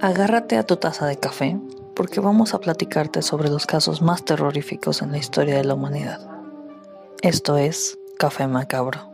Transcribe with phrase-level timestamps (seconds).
[0.00, 1.58] Agárrate a tu taza de café
[1.96, 6.20] porque vamos a platicarte sobre los casos más terroríficos en la historia de la humanidad.
[7.20, 9.10] Esto es Café Macabro.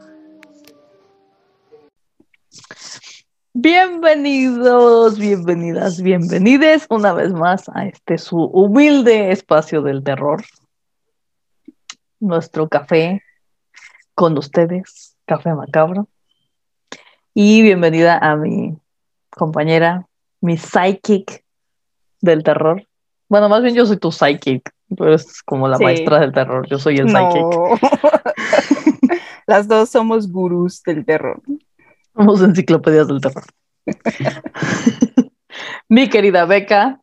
[3.54, 10.44] Bienvenidos, bienvenidas, bienvenides una vez más a este su humilde espacio del terror.
[12.20, 13.22] Nuestro café
[14.14, 16.08] con ustedes, Café Macabro.
[17.32, 18.76] Y bienvenida a mi
[19.30, 20.06] compañera,
[20.44, 21.42] mi psychic
[22.20, 22.86] del terror.
[23.30, 25.84] Bueno, más bien yo soy tu psychic, tú eres como la Sí.
[25.84, 27.42] maestra del terror, yo soy el psychic.
[27.42, 27.78] No.
[29.46, 31.40] Las dos somos gurús del terror.
[32.14, 33.44] Somos enciclopedias del terror.
[35.88, 37.00] mi querida Beca,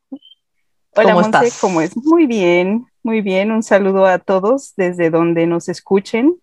[0.95, 1.61] Hola, ¿Cómo Monse, estás?
[1.61, 1.95] ¿cómo es?
[1.97, 3.51] Muy bien, muy bien.
[3.51, 6.35] Un saludo a todos desde donde nos escuchen.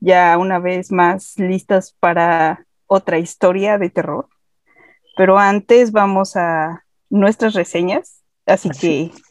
[0.00, 4.28] Ya una vez más listas para otra historia de terror.
[5.16, 8.22] Pero antes vamos a nuestras reseñas.
[8.46, 9.12] Así Así.
[9.12, 9.22] que,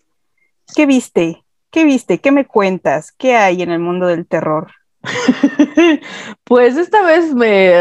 [0.76, 1.44] ¿qué viste?
[1.72, 2.20] ¿Qué viste?
[2.20, 3.12] ¿Qué me cuentas?
[3.12, 4.72] ¿Qué hay en el mundo del terror?
[6.44, 7.74] pues esta vez me,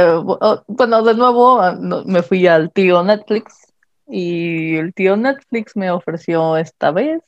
[0.66, 3.72] bueno, de nuevo ah, me fui al tío Netflix
[4.06, 7.22] y el tío Netflix me ofreció esta vez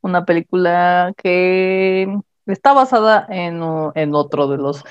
[0.00, 2.08] una película que
[2.46, 3.62] está basada en,
[3.94, 4.84] en otro de los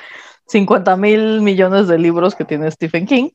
[0.48, 3.30] 50 mil millones de libros que tiene Stephen King,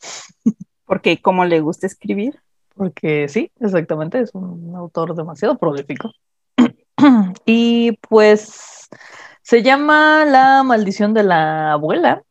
[0.86, 2.40] Porque como le gusta escribir.
[2.74, 6.10] porque sí, exactamente, es un autor demasiado prolífico.
[7.44, 8.88] Y pues
[9.42, 12.22] se llama La maldición de la abuela,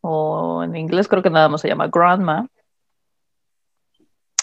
[0.00, 2.48] o en inglés creo que nada más se llama Grandma.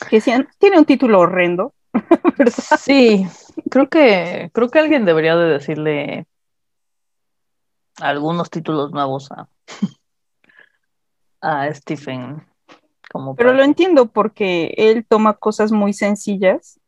[0.10, 0.22] que
[0.60, 1.74] tiene un título horrendo,
[2.38, 2.80] ¿verdad?
[2.80, 3.26] Sí,
[3.70, 6.28] creo que creo que alguien debería de decirle
[8.02, 9.48] algunos títulos nuevos a,
[11.42, 12.46] a Stephen.
[13.16, 16.82] Como Pero para lo entiendo porque él toma cosas muy sencillas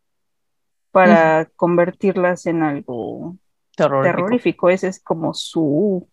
[0.92, 3.38] para convertirlas en algo
[3.78, 4.18] terrorífico.
[4.18, 4.70] terrorífico.
[4.70, 6.10] Ese es como su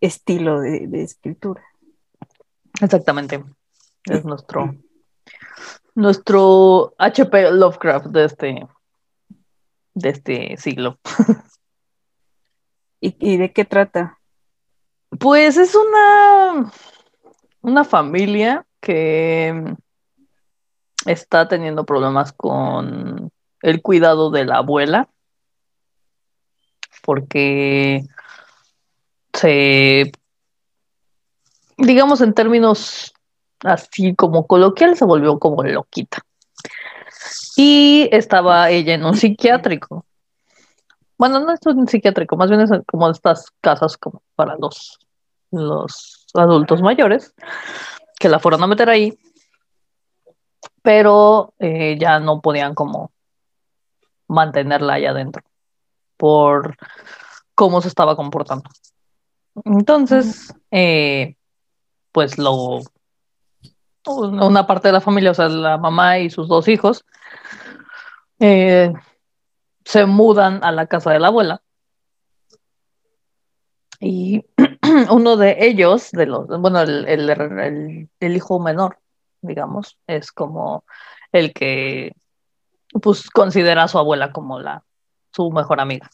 [0.00, 1.64] estilo de, de escritura.
[2.80, 3.44] Exactamente.
[4.04, 4.76] Es nuestro
[5.96, 8.68] nuestro HP Lovecraft de este
[9.94, 11.00] de este siglo.
[13.00, 14.20] ¿Y, y de qué trata?
[15.18, 16.72] Pues es una
[17.62, 19.74] una familia que
[21.06, 23.30] está teniendo problemas con
[23.62, 25.08] el cuidado de la abuela
[27.02, 28.04] porque
[29.32, 30.12] se
[31.78, 33.14] digamos en términos
[33.62, 36.18] así como coloquial se volvió como loquita.
[37.56, 40.04] Y estaba ella en un psiquiátrico.
[41.16, 44.98] Bueno no es un psiquiátrico más bien es como estas casas como para los
[45.50, 47.32] los adultos mayores
[48.24, 49.18] que la fueron a meter ahí
[50.84, 53.10] pero eh, ya no podían como
[54.28, 55.42] mantenerla allá adentro
[56.16, 56.76] por
[57.54, 58.68] cómo se estaba comportando.
[59.64, 61.36] Entonces, eh,
[62.12, 62.80] pues lo
[64.06, 67.04] una parte de la familia, o sea, la mamá y sus dos hijos,
[68.38, 68.92] eh,
[69.84, 71.62] se mudan a la casa de la abuela.
[74.00, 74.44] Y
[75.10, 78.98] uno de ellos, de los, bueno, el, el- el- el hijo menor,
[79.40, 80.84] digamos, es como
[81.32, 82.12] el que
[83.02, 84.84] pues considera a su abuela como la
[85.32, 86.10] su mejor amiga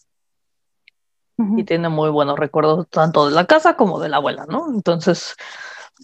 [1.59, 4.67] y tiene muy buenos recuerdos tanto de la casa como de la abuela, ¿no?
[4.73, 5.35] Entonces,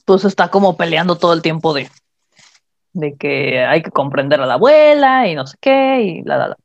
[0.06, 1.90] pues está como peleando todo el tiempo de,
[2.92, 6.48] de que hay que comprender a la abuela y no sé qué y la, la,
[6.48, 6.56] la.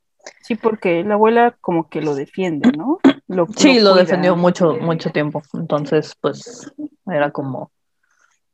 [0.41, 2.99] Sí, porque la abuela como que lo defiende, ¿no?
[3.27, 4.03] Lo, Sí, lo cuida.
[4.03, 5.41] defendió mucho, mucho tiempo.
[5.53, 6.71] Entonces, pues
[7.05, 7.71] era como,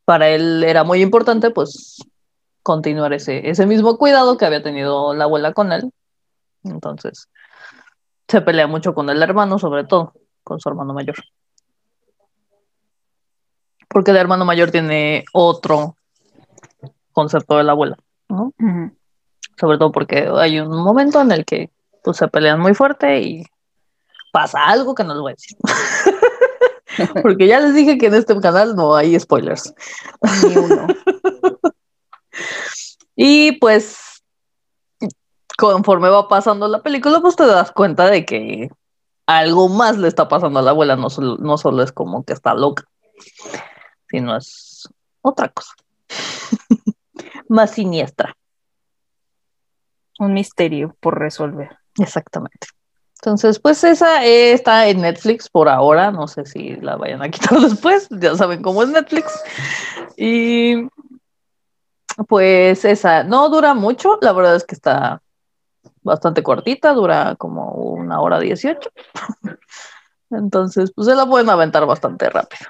[0.06, 1.98] para él era muy importante, pues,
[2.64, 5.92] continuar ese, ese mismo cuidado que había tenido la abuela con él.
[6.64, 7.30] Entonces,
[8.28, 10.14] se pelea mucho con el hermano, sobre todo,
[10.44, 11.16] con su hermano mayor.
[13.88, 15.96] Porque el hermano mayor tiene otro
[17.14, 17.98] concepto de la abuela,
[18.30, 18.54] ¿no?
[18.60, 18.92] Ujú.
[19.60, 21.72] Sobre todo porque hay un momento en el que
[22.04, 23.46] pues, se pelean muy fuerte y
[24.32, 25.58] pasa algo que no les voy a decir.
[27.22, 29.74] porque ya les dije que en este canal no hay spoilers.
[30.48, 30.88] Ni uno.
[33.20, 34.24] Y pues,
[35.58, 38.70] conforme va pasando la película, pues te das cuenta de que
[39.26, 42.34] algo más le está pasando a la abuela, no solo, no solo es como que
[42.34, 42.84] está loca,
[44.10, 44.88] sino es
[45.24, 45.74] otra cosa.
[47.50, 48.38] más siniestra.
[50.20, 51.78] Un misterio por resolver.
[52.00, 52.68] Exactamente.
[53.20, 56.12] Entonces, pues esa eh, está en Netflix por ahora.
[56.12, 58.08] No sé si la vayan a quitar después.
[58.12, 59.32] Ya saben cómo es Netflix.
[60.16, 60.88] Y
[62.28, 65.22] Pues esa, no dura mucho, la verdad es que está
[66.02, 68.90] bastante cortita, dura como una hora dieciocho.
[70.32, 72.70] Entonces, pues se la pueden aventar bastante rápido.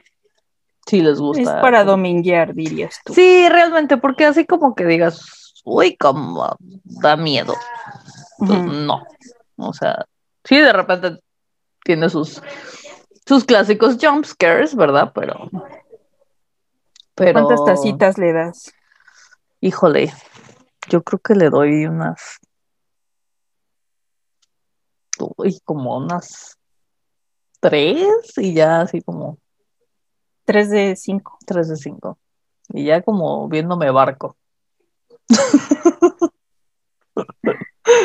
[0.85, 1.41] Si les gusta.
[1.41, 3.13] Es para dominguear, dirías tú.
[3.13, 7.53] Sí, realmente, porque así como que digas, uy, como da miedo.
[8.37, 8.63] Pues.
[8.63, 9.03] No.
[9.57, 10.05] O sea,
[10.43, 11.19] sí, de repente
[11.83, 12.41] tiene sus,
[13.25, 15.11] sus clásicos jump scares, ¿verdad?
[15.13, 15.49] Pero.
[17.15, 17.33] Pero.
[17.33, 18.73] ¿Cuántas tacitas le das?
[19.59, 20.13] Híjole,
[20.89, 22.37] yo creo que le doy unas.
[25.35, 26.57] Uy, como unas
[27.59, 29.39] tres y ya así como
[30.45, 31.37] Tres de cinco.
[31.45, 32.17] tres de cinco.
[32.69, 34.37] Y ya como viéndome barco.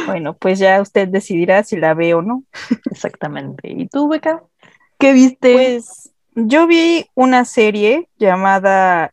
[0.06, 2.44] Bueno, pues ya usted decidirá si la ve o no.
[2.90, 3.68] Exactamente.
[3.70, 4.42] ¿Y tú, Beca?
[4.98, 5.52] ¿Qué viste?
[5.52, 9.12] Pues yo vi una serie llamada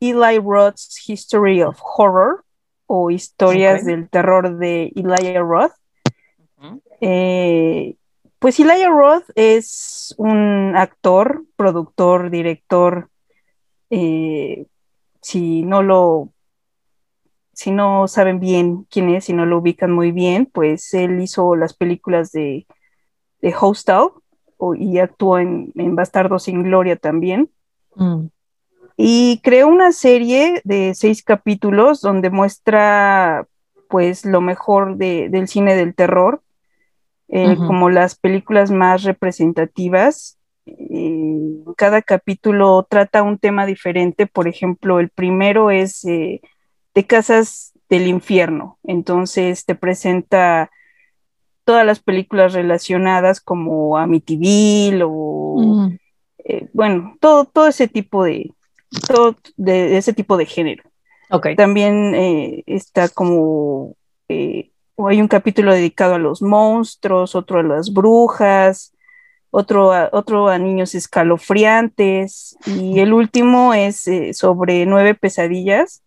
[0.00, 2.44] Eli Roth's History of Horror
[2.86, 5.72] o Historias del Terror de Elijah Roth.
[7.00, 7.94] Eh,
[8.38, 13.08] pues Elijah Roth es un actor, productor, director.
[13.90, 14.66] eh,
[15.20, 16.32] si no lo,
[17.58, 21.56] si no saben bien quién es, si no lo ubican muy bien, pues él hizo
[21.56, 22.68] las películas de,
[23.42, 24.10] de Hostel
[24.58, 27.50] o- y actuó en, en Bastardo sin Gloria también.
[27.96, 28.28] Mm,
[28.96, 33.46] Y creó una serie de seis capítulos donde muestra
[33.88, 36.42] pues lo mejor de- del cine del terror,
[37.28, 40.38] eh, como las películas más representativas.
[41.76, 44.26] Cada capítulo trata un tema diferente.
[44.26, 46.40] Por ejemplo, el primero es eh,
[46.94, 48.78] de casas del infierno.
[48.84, 50.70] Entonces te presenta
[51.64, 55.96] todas las películas relacionadas como Amityville o mm,
[56.44, 58.52] eh, bueno, todo, todo ese tipo de,
[59.06, 60.84] todo de, de ese tipo de género.
[61.30, 61.48] Ok.
[61.56, 63.96] También eh, está como,
[64.28, 68.94] eh, hay un capítulo dedicado a los monstruos, otro a las brujas,
[69.50, 76.02] otro a, otro a niños escalofriantes, y el último es eh, sobre nueve pesadillas,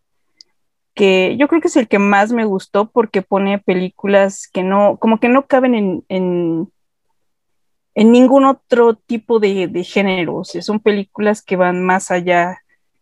[0.93, 4.97] que yo creo que es el que más me gustó porque pone películas que no,
[4.97, 6.71] como que no caben en, en
[7.93, 10.37] en ningún otro tipo de, de género.
[10.37, 12.61] O sea, son películas que van más allá,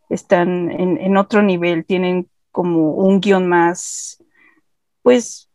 [0.09, 4.23] están en, en otro nivel, tienen como un guion más,
[5.03, 5.49] pues,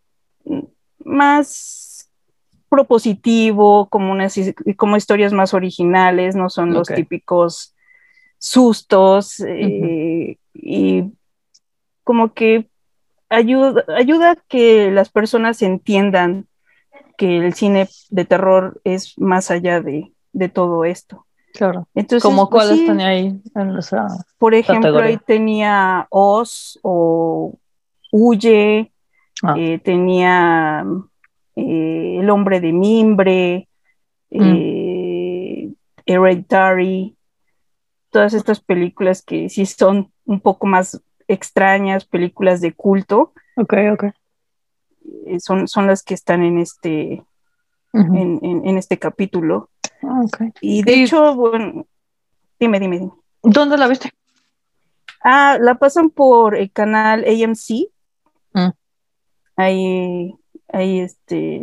[1.04, 2.10] más
[2.68, 4.38] propositivo, como, unas,
[4.76, 7.74] como historias más originales, no son los típicos
[8.38, 11.04] sustos eh, y
[12.04, 12.68] como que
[13.28, 16.46] ayuda, ayuda a que las personas entiendan
[17.16, 21.26] que el cine de terror es más allá de, de todo esto.
[21.52, 21.88] Claro.
[21.94, 24.06] Entonces, ¿Cómo pues, cuáles sí, tenía ahí en esa?
[24.38, 25.08] por ejemplo, categoría?
[25.10, 27.58] ahí tenía Oz o
[28.12, 28.90] Huye,
[29.42, 29.54] Ah.
[29.58, 30.84] eh, tenía
[31.56, 33.68] eh, El hombre de mimbre,
[34.30, 34.52] Mm.
[34.52, 35.72] eh,
[36.06, 37.16] Hereditary,
[38.10, 44.04] todas estas películas que sí son un poco más extrañas, películas de culto, Ok, ok.
[45.26, 47.22] eh, son, son las que están en este,
[47.92, 49.70] en, en- en este capítulo.
[50.02, 50.42] Ah, ok.
[50.60, 51.86] Y de hecho, bueno,
[52.58, 53.12] dime, dime, dime.
[53.42, 54.10] ¿Dónde la viste?
[55.22, 57.88] Ah, la pasan por el canal AMC.
[58.52, 58.70] Mm.
[59.56, 60.34] Ahí,
[60.72, 61.60] ahí, este,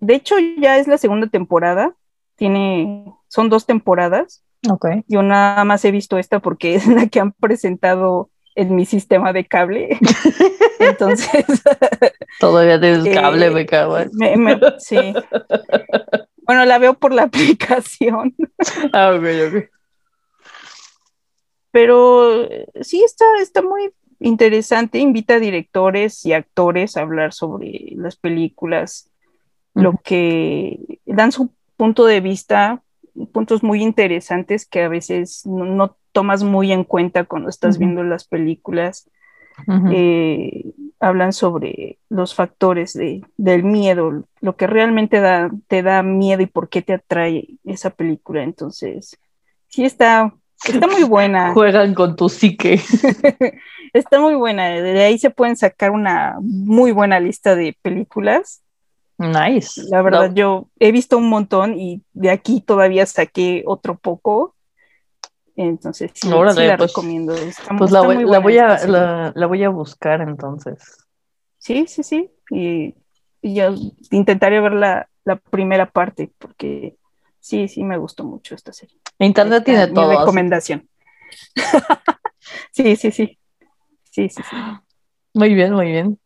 [0.00, 1.94] de hecho ya es la segunda temporada.
[2.36, 4.42] Tiene, son dos temporadas.
[4.70, 4.86] Ok.
[5.06, 9.32] Yo nada más he visto esta porque es la que han presentado en mi sistema
[9.32, 9.98] de cable.
[10.80, 11.44] Entonces,
[12.40, 13.98] Todavía tienes Eh, cable, me cago.
[13.98, 15.14] en- me- me- sí.
[16.42, 18.34] Bueno, la veo por la aplicación.
[18.92, 19.64] Ah, ok, ok.
[21.70, 24.98] Pero eh, sí está, está muy interesante.
[24.98, 29.10] Invita a directores y actores a hablar sobre las películas,
[29.74, 32.82] lo que dan su punto de vista,
[33.32, 38.02] puntos muy interesantes que a veces no, no tomas muy en cuenta cuando estás viendo
[38.02, 39.08] las películas.
[39.90, 46.42] Eh, hablan sobre los factores de, del miedo, lo que realmente da, te da miedo
[46.42, 48.42] y por qué te atrae esa película.
[48.42, 49.18] Entonces,
[49.68, 50.34] sí está,
[50.66, 51.52] está muy buena.
[51.54, 52.80] Juegan con tu psique.
[53.92, 54.68] Está muy buena.
[54.68, 58.62] De ahí se pueden sacar una muy buena lista de películas.
[59.18, 59.82] Nice.
[59.90, 64.54] La verdad, No, yo he visto un montón y de aquí todavía saqué otro poco.
[65.56, 67.32] Entonces, sí, Órale, sí la pues- recomiendo.
[67.34, 68.24] Está, Pues está la voy,
[68.56, 70.98] la a, esta la, la voy a buscar entonces.
[71.58, 72.30] Sí, sí, sí.
[72.50, 72.94] Y,
[73.40, 73.74] y yo
[74.10, 76.96] intentaré ver la, la primera parte porque
[77.40, 78.98] sí, sí me gustó mucho esta serie.
[79.18, 80.10] Internet Está tiene mi todo.
[80.10, 80.88] recomendación.
[82.72, 83.38] sí, sí, sí.
[84.10, 84.56] Sí, sí, sí.
[85.34, 86.18] Muy bien, muy bien.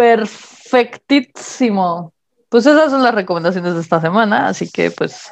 [0.00, 2.14] Perfectísimo.
[2.48, 5.30] Pues esas son las recomendaciones de esta semana, así que pues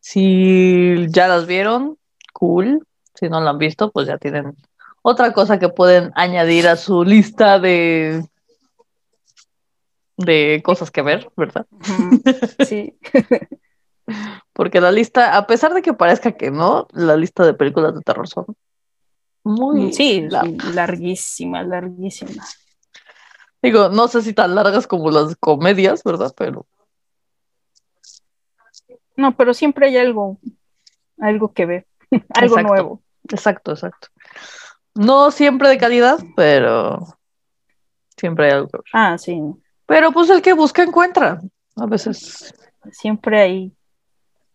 [0.00, 1.98] si ya las vieron,
[2.32, 2.86] cool.
[3.14, 4.56] Si no lo han visto, pues ya tienen
[5.02, 8.24] otra cosa que pueden añadir a su lista de
[10.16, 11.66] de cosas que ver, ¿verdad?
[12.66, 12.94] Sí.
[14.54, 18.00] Porque la lista, a pesar de que parezca que no, la lista de películas de
[18.00, 18.46] terror son
[19.44, 20.26] muy sí,
[20.72, 22.42] larguísima, larguísima.
[23.62, 26.32] Digo, no sé si tan largas como las comedias, ¿verdad?
[26.36, 26.66] Pero
[29.16, 30.38] No, pero siempre hay algo,
[31.18, 31.86] algo que ver,
[32.30, 32.62] algo Exacto.
[32.68, 33.02] nuevo.
[33.28, 34.08] exacto, exacto.
[34.94, 37.06] No siempre de calidad, pero
[38.16, 38.84] siempre hay algo que ver.
[38.92, 39.40] Ah, sí,
[39.86, 41.40] Pero pues el que busca encuentra.
[41.76, 42.54] A veces.
[42.92, 43.72] siempre hay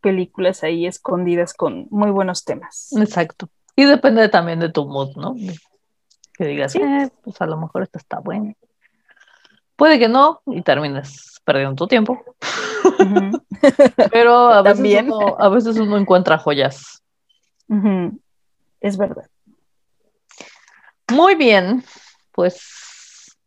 [0.02, 2.90] películas ahí escondidas con muy buenos temas.
[2.98, 3.50] Exacto.
[3.76, 5.36] Y depende también de tu mood, ¿no?
[6.38, 6.80] Que digas, Sí.
[6.82, 8.54] eh, pues a lo mejor esta está buena.
[9.76, 12.24] Puede que no, y termines perdiendo tu tiempo.
[14.12, 15.12] Pero a veces, También.
[15.12, 17.02] uno, a veces uno encuentra joyas.
[18.80, 19.28] Es verdad.
[21.12, 21.84] Muy bien,
[22.32, 23.38] pues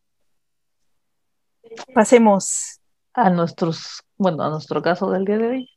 [1.94, 2.80] Pasemos.
[3.14, 5.70] a nuestros, bueno, a nuestro caso del día de hoy.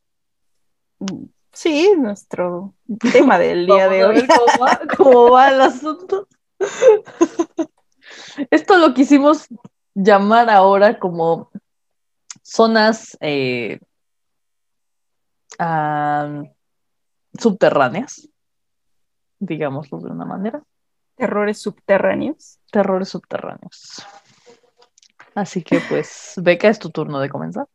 [1.54, 2.76] Sí, nuestro
[3.12, 4.16] tema del día de hoy.
[4.16, 6.28] ver cómo va, cómo va el asunto.
[8.52, 9.48] Esto lo quisimos
[9.94, 11.50] llamar ahora como
[12.42, 13.80] zonas eh,
[17.38, 18.30] subterráneas,
[19.40, 20.64] digámoslo de una manera,
[21.16, 22.58] Terrores subterráneos.
[22.72, 24.04] terrores subterráneos.
[25.36, 27.68] Así que pues, Beca, es tu turno de comenzar.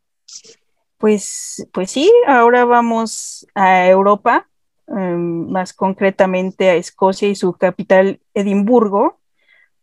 [0.98, 4.48] Pues, pues sí, ahora vamos a Europa,
[4.88, 9.20] em, más concretamente a Escocia y su capital Edimburgo,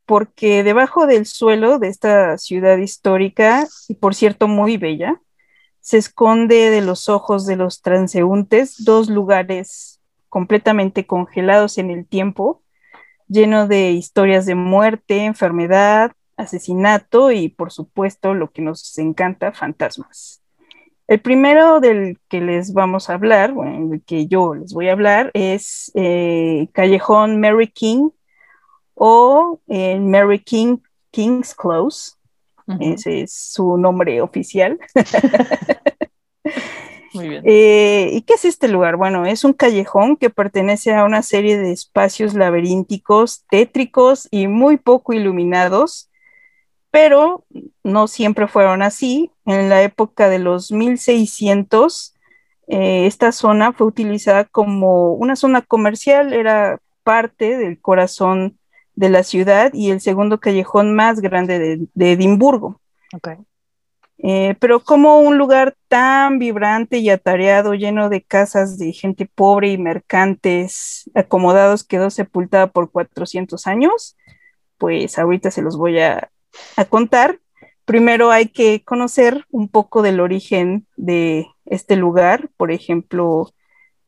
[0.05, 5.21] porque debajo del suelo de esta ciudad histórica, y por cierto muy bella,
[5.79, 12.61] se esconde de los ojos de los transeúntes dos lugares completamente congelados en el tiempo,
[13.27, 20.41] lleno de historias de muerte, enfermedad, asesinato y por supuesto lo que nos encanta, fantasmas.
[21.07, 24.93] El primero del que les vamos a hablar, bueno, del que yo les voy a
[24.93, 28.09] hablar, es eh, Callejón Mary King
[28.95, 30.77] o eh, Mary King
[31.11, 32.13] King's Close.
[32.79, 34.79] Ese es su nombre oficial.
[37.13, 37.43] Muy bien.
[37.45, 38.95] Eh, ¿Y qué es este lugar?
[38.95, 44.77] Bueno, es un callejón que pertenece a una serie de espacios laberínticos, tétricos y muy
[44.77, 46.09] poco iluminados,
[46.89, 47.45] pero
[47.83, 49.31] no siempre fueron así.
[49.45, 52.15] En la época de los 1600,
[52.67, 58.57] eh, esta zona fue utilizada como una zona comercial, era parte del corazón
[58.95, 62.79] de la ciudad y el segundo callejón más grande de, de Edimburgo.
[63.13, 63.29] Ok.
[64.25, 69.69] Eh, pero como un lugar tan vibrante y atareado, lleno de casas de gente pobre
[69.69, 74.15] y mercantes acomodados, quedó sepultada por 400 años,
[74.77, 76.29] pues ahorita se los voy a,
[76.77, 77.39] a contar.
[77.83, 83.51] Primero hay que conocer un poco del origen de este lugar, por ejemplo,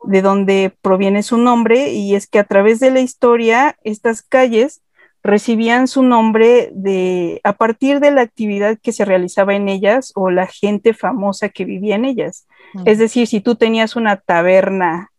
[0.08, 4.82] de dónde proviene su nombre, y es que a través de la historia, estas calles
[5.26, 10.30] recibían su nombre de a partir de la actividad que se realizaba en ellas o
[10.30, 12.48] la gente famosa que vivía en ellas.
[12.86, 15.12] Es decir, si tú tenías una taberna,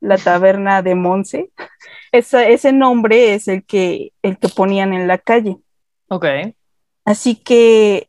[0.00, 1.50] la taberna de Monse,
[2.12, 5.56] esa, ese nombre es el que, el que ponían en la calle.
[6.08, 6.26] Ok.
[7.04, 8.08] Así que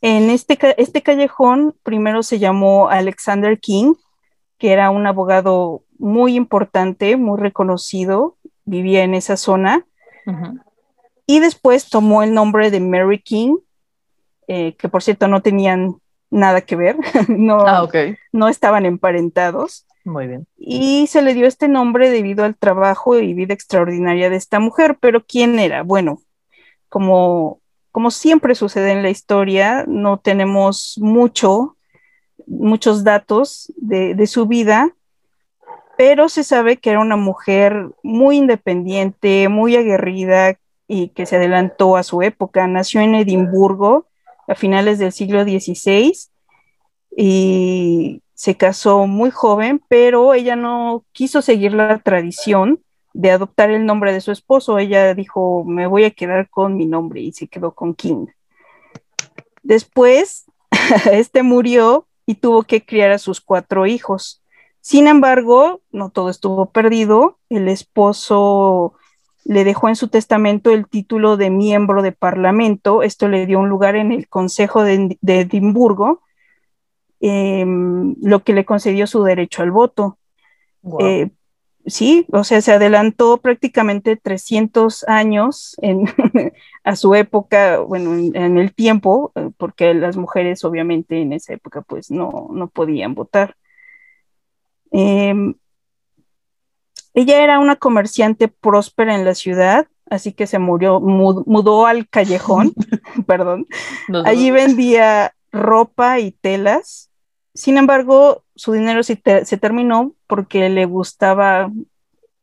[0.00, 3.94] en este, este callejón primero se llamó Alexander King,
[4.64, 9.84] que era un abogado muy importante, muy reconocido, vivía en esa zona,
[11.26, 13.58] y después tomó el nombre de Mary King,
[14.48, 15.96] eh, que por cierto no tenían
[16.30, 16.96] nada que ver,
[17.28, 17.86] no, Ah,
[18.32, 20.46] no estaban emparentados, Muy bien.
[20.56, 24.96] y se le dio este nombre debido al trabajo y vida extraordinaria de esta mujer.
[24.98, 25.82] Pero ¿quién era?
[25.82, 26.22] Bueno,
[26.88, 27.60] como,
[27.92, 31.76] como siempre sucede en la historia, no tenemos mucho,
[32.46, 34.94] muchos datos de, su vida,
[35.96, 41.96] pero se sabe que era una mujer muy independiente, muy aguerrida y que se adelantó
[41.96, 42.66] a su época.
[42.66, 44.06] Nació en Edimburgo
[44.48, 46.12] a finales del siglo XVI
[47.16, 52.80] y se casó muy joven, pero ella no quiso seguir la tradición
[53.12, 54.78] de adoptar el nombre de su esposo.
[54.78, 58.26] Ella dijo, me voy a quedar con mi nombre y se quedó con King.
[59.62, 60.46] Después,
[61.12, 64.42] este murió y tuvo que criar a sus cuatro hijos.
[64.80, 67.38] Sin embargo, no todo estuvo perdido.
[67.48, 68.94] El esposo
[69.44, 73.02] le dejó en su testamento el título de miembro de parlamento.
[73.02, 76.22] Esto le dio un lugar en el Consejo de, Edimburgo,
[77.20, 80.18] em, lo que le concedió su derecho al voto.
[81.00, 81.30] Eh,
[81.86, 86.04] sí, o sea, se adelantó prácticamente 300 años en,
[86.84, 91.82] a su época, bueno, en, el tiempo, eh, porque las mujeres obviamente en esa época
[91.82, 93.56] pues no, no podían votar.
[94.92, 95.54] Em,
[97.14, 102.74] ella era una comerciante próspera en la ciudad, así que se murió, mudó al callejón,
[103.26, 103.66] perdón.
[104.24, 107.10] Allí vendía ropa y telas.
[107.54, 111.70] Sin embargo, su dinero se, terminó porque le gustaba,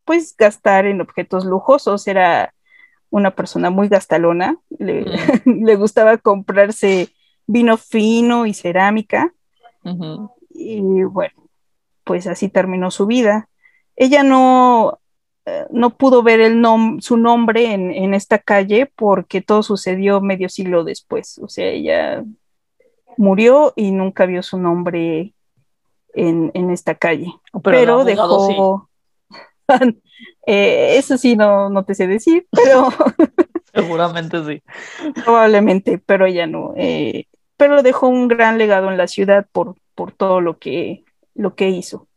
[0.06, 2.08] pues, gastar en objetos lujosos.
[2.08, 2.54] Era
[3.10, 4.58] una persona muy gastalona.
[4.70, 5.06] Le,
[5.46, 7.10] le gustaba comprarse
[7.48, 9.34] vino fino y cerámica.
[10.50, 11.50] Y bueno,
[12.04, 13.50] pues así terminó su vida
[14.02, 15.00] ella no,
[15.46, 16.64] eh, no pudo ver el
[17.02, 21.40] su nombre en, esta calle porque todo sucedió medio siglo después.
[21.40, 22.24] O sea, ella
[23.18, 25.36] murió y nunca vio su nombre
[26.14, 27.34] en, esta calle.
[27.64, 28.90] Pero, dejó...
[30.48, 32.90] Eh, eso sí, no, no te sé decir, pero...
[33.74, 34.62] Seguramente sí.
[35.24, 36.74] Probablemente, pero ella no.
[36.76, 37.28] Eh,
[37.58, 41.70] pero dejó un gran legado en la ciudad por, por todo lo que, lo que
[41.70, 42.08] hizo.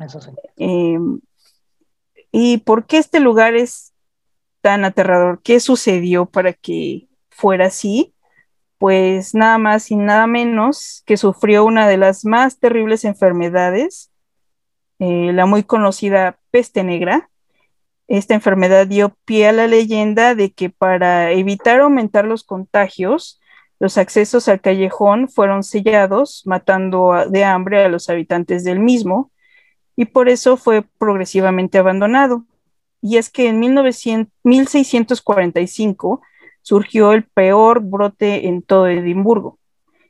[0.00, 0.30] Eso sí.
[0.56, 1.20] Em,
[2.32, 3.92] ¿Y por qué este lugar es
[4.62, 5.42] tan aterrador?
[5.42, 8.11] ¿Qué sucedió para que fuera así?
[8.82, 14.10] Pues nada más y nada menos que sufrió una de las más terribles enfermedades,
[14.98, 17.30] eh, la muy conocida peste negra.
[18.08, 23.40] Esta enfermedad dio pie a la leyenda de que para evitar aumentar los contagios,
[23.78, 29.30] los accesos al callejón fueron sellados, matando de hambre a los habitantes del mismo,
[29.94, 32.46] y por eso fue progresivamente abandonado.
[33.00, 36.20] Y es que en 1645
[36.62, 39.58] surgió el peor brote en todo Edimburgo.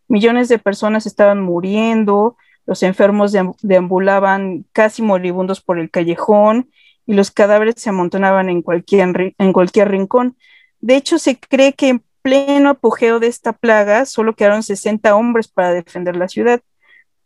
[0.09, 2.37] Millones de personas estaban muriendo,
[2.67, 6.71] los enfermos deambulaban casi moribundos por el callejón
[7.07, 10.37] y los cadáveres se amontonaban en cualquier, en cualquier rincón.
[10.81, 15.49] De hecho, se cree que en pleno apogeo de esta plaga solo quedaron 60 hombres
[15.49, 16.63] para defender la ciudad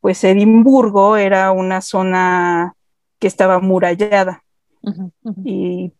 [0.06, 2.76] pues Edimburgo era una zona
[3.18, 4.44] que estaba amurallada.
[5.44, 5.92] Y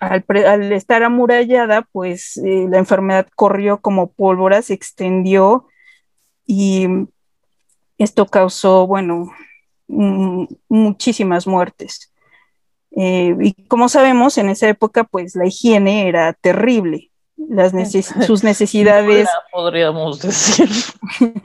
[0.00, 5.66] al, estar amurallada, pues eh, la enfermedad corrió como pólvora, se extendió
[6.46, 6.86] y
[7.98, 9.32] esto causó, bueno,
[10.68, 12.12] muchísimas muertes.
[12.96, 17.10] Eh, y como sabemos, en esa época, pues la higiene era terrible.
[17.36, 17.72] Las
[18.26, 19.28] sus necesidades.
[19.50, 20.68] Podríamos decir.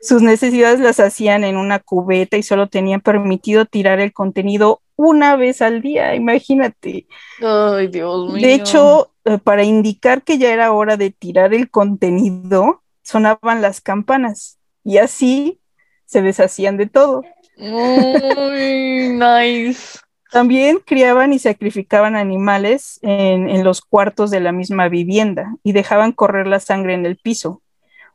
[0.00, 5.36] Sus necesidades las hacían en una cubeta y solo tenían permitido tirar el contenido una
[5.36, 7.06] vez al día, imagínate.
[7.40, 8.46] Ay, Dios mío.
[8.46, 13.80] De hecho, eh, para indicar que ya era hora de tirar el contenido, sonaban las
[13.80, 15.60] campanas y así
[16.06, 17.22] se deshacían de todo.
[17.56, 19.98] Muy nice.
[20.30, 26.12] También criaban y sacrificaban animales en, en, los cuartos de la misma vivienda y dejaban
[26.12, 27.62] correr la sangre en el piso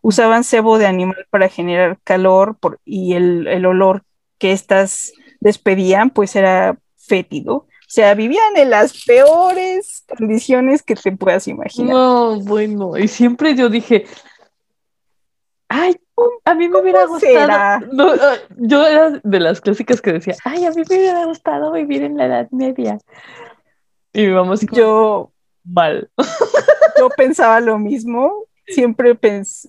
[0.02, 4.04] usaban cebo de animal para generar calor y el, olor
[4.38, 7.56] que éstas despedían pues era fétido.
[7.56, 11.94] O sea, vivían en las peores condiciones que te puedas imaginar.
[11.94, 14.06] No, bueno, y siempre yo dije,
[15.68, 15.98] ay,
[16.46, 17.52] a mí me hubiera gustado.
[17.52, 17.82] Ah,
[18.56, 22.16] yo era de las clásicas que decía, ay, a mí me hubiera gustado vivir en
[22.16, 22.98] la Edad Media.
[24.14, 26.10] Y mamá yo mal.
[26.98, 29.18] Yo pensaba lo mismo siempre,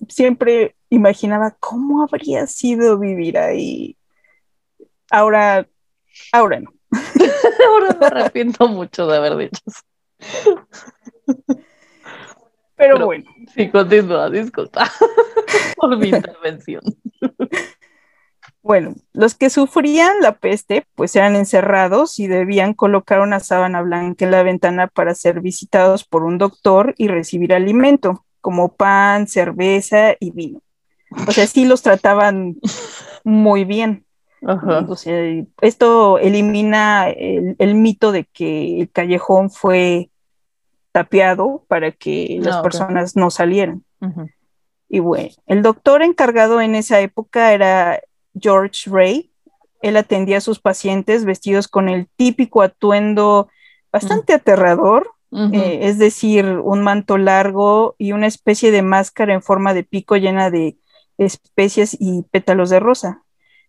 [0.07, 3.97] siempre imaginaba cómo habría sido vivir ahí.
[5.13, 5.67] Ahora,
[6.31, 6.73] ahora no.
[7.69, 10.67] ahora me arrepiento mucho de haber dicho eso.
[12.75, 13.25] Pero, bueno.
[13.53, 14.91] Sí, continúa, disculpa
[15.77, 16.81] por mi intervención.
[18.63, 24.25] Bueno, los que sufrían la peste, pues eran encerrados y debían colocar una sábana blanca
[24.25, 30.15] en la ventana para ser visitados por un doctor y recibir alimento como pan, cerveza
[30.19, 30.59] y vino.
[31.27, 32.55] O sea, sí los trataban
[33.23, 34.02] muy bien.
[34.45, 40.09] O sea, esto elimina el, mito de que el callejón fue
[40.91, 43.83] tapiado para que las ah, personas no salieran.
[44.89, 48.01] Y bueno, el doctor encargado en esa época era
[48.39, 49.31] George Ray.
[49.81, 53.49] Él atendía a sus pacientes vestidos con el típico atuendo
[53.91, 59.73] bastante aterrador eh, es decir, un manto largo y una especie de máscara en forma
[59.73, 60.77] de pico llena de
[61.17, 63.22] especies y pétalos de rosa.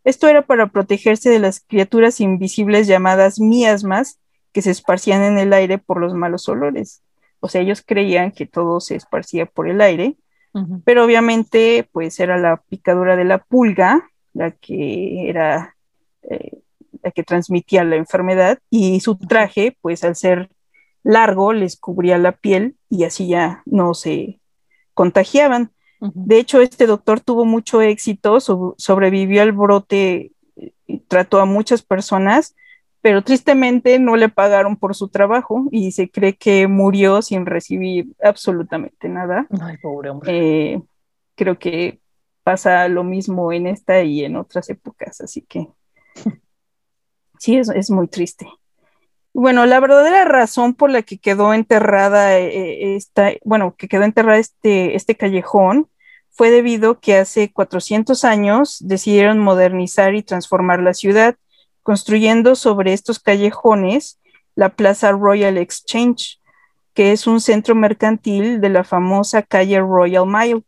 [0.05, 4.19] Esto era para protegerse de las criaturas invisibles llamadas miasmas
[4.53, 7.03] que se esparcían en el aire por los malos olores.
[7.40, 10.17] O sea, ellos creían que todo se esparcía por el aire,
[10.85, 15.77] pero obviamente pues era la picadura de la pulga la que era
[16.23, 16.59] eh,
[17.03, 20.51] la que transmitía la enfermedad y su traje pues al ser
[21.03, 24.40] largo les cubría la piel y así ya no se
[24.93, 25.71] contagiaban.
[26.12, 30.33] De hecho, este doctor tuvo mucho éxito, sobrevivió al brote
[30.87, 32.55] y trató a muchas personas,
[33.01, 38.09] pero tristemente no le pagaron por su trabajo y se cree que murió sin recibir
[38.23, 39.47] absolutamente nada.
[39.61, 40.73] Ay, pobre hombre.
[40.73, 40.83] Eh,
[41.35, 42.01] creo que
[42.43, 45.69] pasa lo mismo en esta y en otras épocas, así que
[47.38, 48.47] sí, es, es muy triste.
[49.33, 54.38] Bueno, la verdadera razón por la que quedó enterrada eh, esta, bueno, que quedó enterrada
[54.38, 55.88] este, este callejón
[56.35, 61.37] fue debido que hace 400 años decidieron modernizar y transformar la ciudad,
[61.83, 64.18] construyendo sobre estos callejones
[64.57, 66.40] la Plaza Royal Exchange,
[66.92, 70.62] que es un centro mercantil de la famosa calle Royal Mile,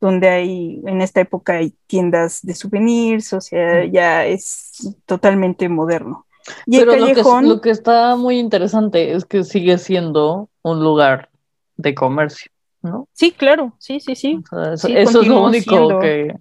[0.00, 6.26] donde hay, en esta época hay tiendas de souvenirs, o sea, ya es totalmente moderno.
[6.66, 11.30] Y Pero el callejón, lo, que, está muy interesante es que sigue siendo un lugar
[11.76, 12.50] de comercio.
[12.82, 13.08] ¿No?
[13.12, 14.42] Sí, claro, sí, sí, sí.
[14.72, 16.34] eso, es lo único que,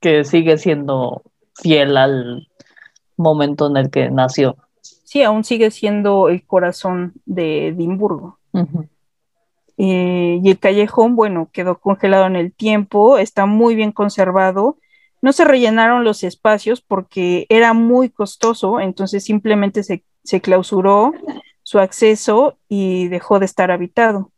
[0.00, 1.22] que, sigue siendo
[1.54, 2.48] fiel al
[3.16, 4.56] momento en el que nació.
[4.82, 8.38] Sí, aún sigue siendo el corazón de Edimburgo.
[9.76, 14.78] Eh, y el callejón, bueno, quedó congelado en el tiempo, está muy bien conservado.
[15.20, 21.12] No se rellenaron los espacios porque era muy costoso, entonces simplemente se, se clausuró
[21.62, 24.30] su acceso y dejó de estar habitado.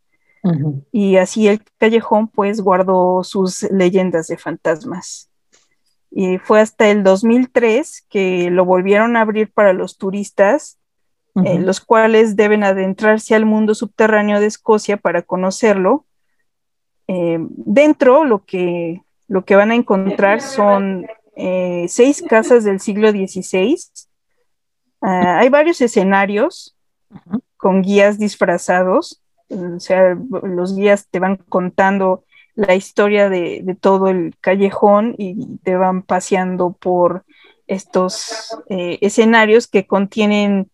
[0.93, 5.31] Y así el callejón pues guardó sus leyendas de fantasmas.
[6.11, 10.79] Y fue hasta el 2003 que lo volvieron a abrir para los turistas,
[11.45, 16.07] eh, los cuales deben adentrarse al mundo subterráneo de Escocia para conocerlo.
[17.09, 21.07] Eh, dentro lo que, lo que van a encontrar son
[21.37, 23.77] eh, seis casas del siglo XVI.
[25.03, 26.77] Ah, hay varios escenarios
[27.57, 34.35] con guías disfrazados o sea, los guías te van contando la historia de, todo el
[34.41, 37.25] callejón y te van paseando por
[37.67, 40.71] estos eh, escenarios que contienen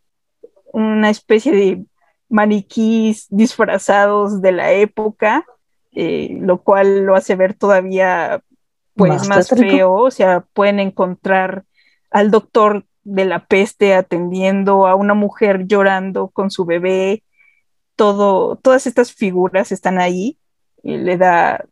[0.73, 1.85] una especie de
[2.29, 5.45] maniquís disfrazados de la época,
[5.93, 8.43] eh, lo cual lo hace ver todavía
[8.95, 11.65] pues más, feo, o sea, pueden encontrar
[12.11, 17.23] al doctor de la peste atendiendo a una mujer llorando con su bebé,
[17.97, 20.39] todo, todas estas figuras están ahí
[20.83, 21.65] y le da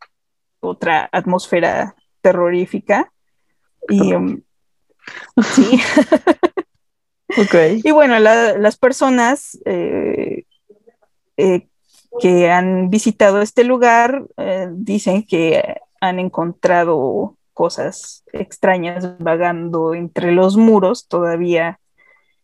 [0.59, 3.11] otra atmósfera terrorífica.
[3.89, 4.41] Y um,
[5.55, 5.79] sí.
[7.83, 10.43] Y bueno, las personas eh,
[11.37, 11.67] eh,
[12.19, 20.57] que han visitado este lugar eh, dicen que han encontrado cosas extrañas vagando entre los
[20.57, 21.79] muros todavía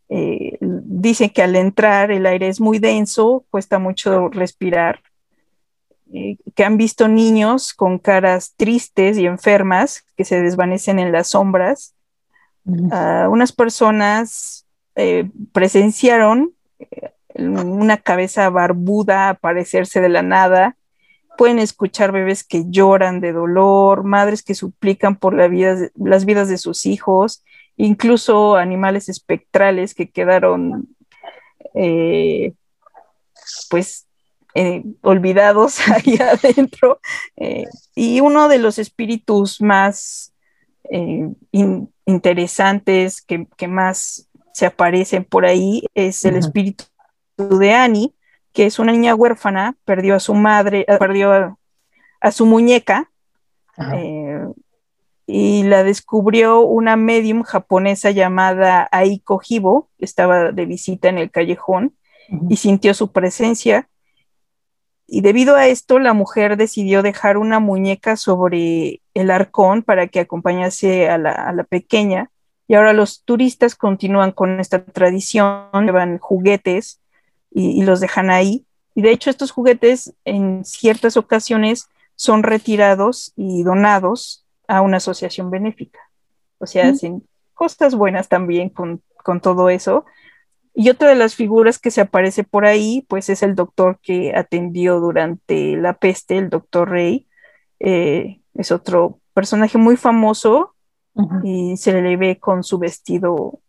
[0.09, 5.01] eh, dicen que al entrar el aire es muy denso, cuesta mucho respirar,
[6.13, 11.29] eh, que han visto niños con caras tristes y enfermas que se desvanecen en las
[11.29, 11.93] sombras.
[12.91, 14.65] Ah, unas personas
[14.95, 16.53] eh, presenciaron
[17.37, 20.75] una cabeza barbuda aparecerse de la nada.
[21.37, 26.49] Pueden escuchar bebés que lloran de dolor, madres que suplican por la vida, las vidas
[26.49, 27.43] de sus hijos
[27.77, 30.89] incluso animales espectrales que quedaron
[31.73, 32.53] eh,
[33.69, 34.07] pues
[34.55, 36.99] eh, olvidados ahí adentro.
[37.37, 40.33] Eh, y uno de los espíritus más
[42.05, 46.85] interesantes que, más se aparecen por ahí es el espíritu
[47.35, 48.13] de Annie,
[48.53, 51.57] que es una niña huérfana, perdió a su madre, perdió
[52.21, 53.11] a, su muñeca
[55.29, 61.29] y la descubrió una medium japonesa llamada Aiko Hibo, que estaba de visita en el
[61.29, 61.93] callejón
[62.49, 63.89] y sintió su presencia.
[65.05, 70.21] Y debido a esto, la mujer decidió dejar una muñeca sobre el arcón para que
[70.21, 72.31] acompañase a la, pequeña.
[72.69, 77.01] Y ahora los turistas continúan con esta tradición, llevan juguetes
[77.51, 78.65] y, y los dejan ahí.
[78.95, 85.49] Y de hecho, estos juguetes en ciertas ocasiones son retirados y donados a una asociación
[85.49, 85.99] benéfica.
[86.59, 89.01] O sea, hacen cosas buenas también con,
[89.41, 90.05] todo eso.
[90.73, 94.33] Y otra de las figuras que se aparece por ahí, pues es el doctor que
[94.35, 97.27] atendió durante la peste, el doctor Rey.
[97.79, 100.75] Eh, es otro personaje muy famoso
[101.43, 103.59] y se le ve con su vestido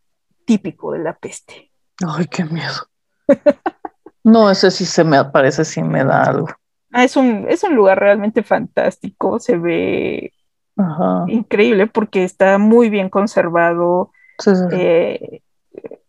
[0.45, 1.73] típico de la peste.
[2.07, 2.89] Ay, qué miedo.
[4.25, 6.49] No, ese sí se me aparece, sí me da algo.
[6.93, 10.35] Ah, es un, es un lugar realmente fantástico, se ve
[10.79, 11.25] Ajá.
[11.29, 14.13] increíble porque está muy bien conservado.
[14.39, 14.77] Sí, sí, sí.
[14.77, 15.43] Eh,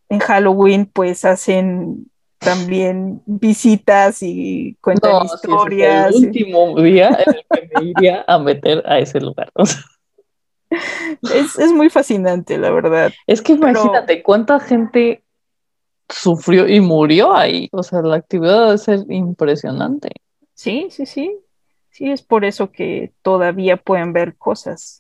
[0.10, 6.16] en Halloween pues hacen también visitas y cuentan No, sí, ese es historias.
[6.16, 9.50] el último día en el que me iría a meter a ese lugar.
[9.56, 9.82] O sea,
[11.34, 13.12] Es, es muy fascinante, la verdad.
[13.28, 15.24] es que Pero- imagínate cuánta gente
[16.08, 17.70] sufrió y murió ahí.
[17.72, 20.10] O sea, la actividad debe ser impresionante.
[20.54, 21.38] Sí, sí, sí.
[22.00, 25.00] Sí, es por eso que todavía pueden ver cosas.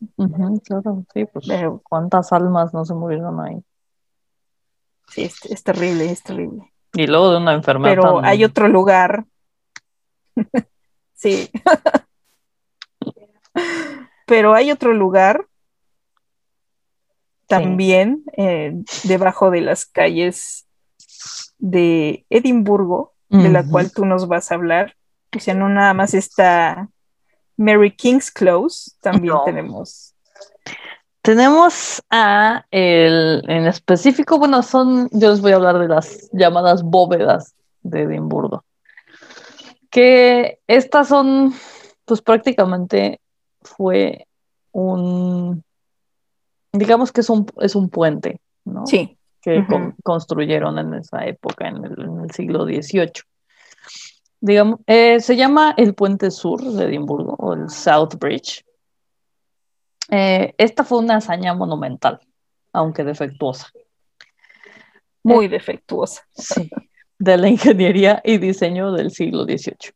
[0.65, 3.63] Claro, sí, pues Pero cuántas almas no se murieron ahí.
[5.07, 6.73] sí, es, es terrible, es terrible.
[6.91, 9.25] Y luego de una enfermedad Pero hay otro lugar.
[11.13, 11.49] Sí.
[14.25, 15.47] Pero hay otro lugar
[17.47, 20.65] también eh, debajo de las calles
[21.57, 24.95] de Edimburgo, de la cual tú nos vas a hablar.
[25.35, 26.89] O sea, no nada más está
[27.57, 29.43] Mary King's Close, también No.
[29.43, 30.13] tenemos.
[31.21, 36.81] Tenemos a el, en específico, bueno, son, yo les voy a hablar de las llamadas
[36.81, 38.63] bóvedas de Edimburgo.
[39.91, 41.53] Que estas son,
[42.05, 43.19] pues prácticamente
[43.61, 44.27] fue
[44.71, 45.63] un,
[46.71, 48.85] digamos que es un, es un puente, ¿no?
[48.87, 53.11] Sí, que con- construyeron en esa época, en el, en el siglo XVIII.
[54.41, 58.63] Digamos, eh, se llama el Puente Sur de Edimburgo, o el South Bridge.
[60.09, 62.19] Eh, esta fue una hazaña monumental,
[62.73, 63.69] aunque defectuosa,
[65.23, 66.23] muy defectuosa.
[66.33, 66.69] sí,
[67.19, 69.93] de la ingeniería y diseño del siglo XVIII.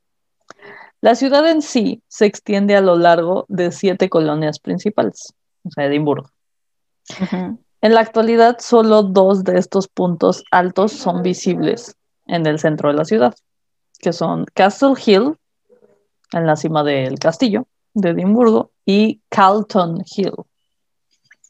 [0.99, 5.86] La ciudad en sí se extiende a lo largo de siete colonias principales, o sea,
[5.86, 6.29] Edimburgo.
[7.82, 12.95] En la actualidad, solo dos de estos puntos altos son visibles en el centro de
[12.95, 13.36] la ciudad,
[14.04, 15.38] que son Castle Hill,
[16.34, 20.34] en la cima del castillo de Edimburgo, y Carlton Hill,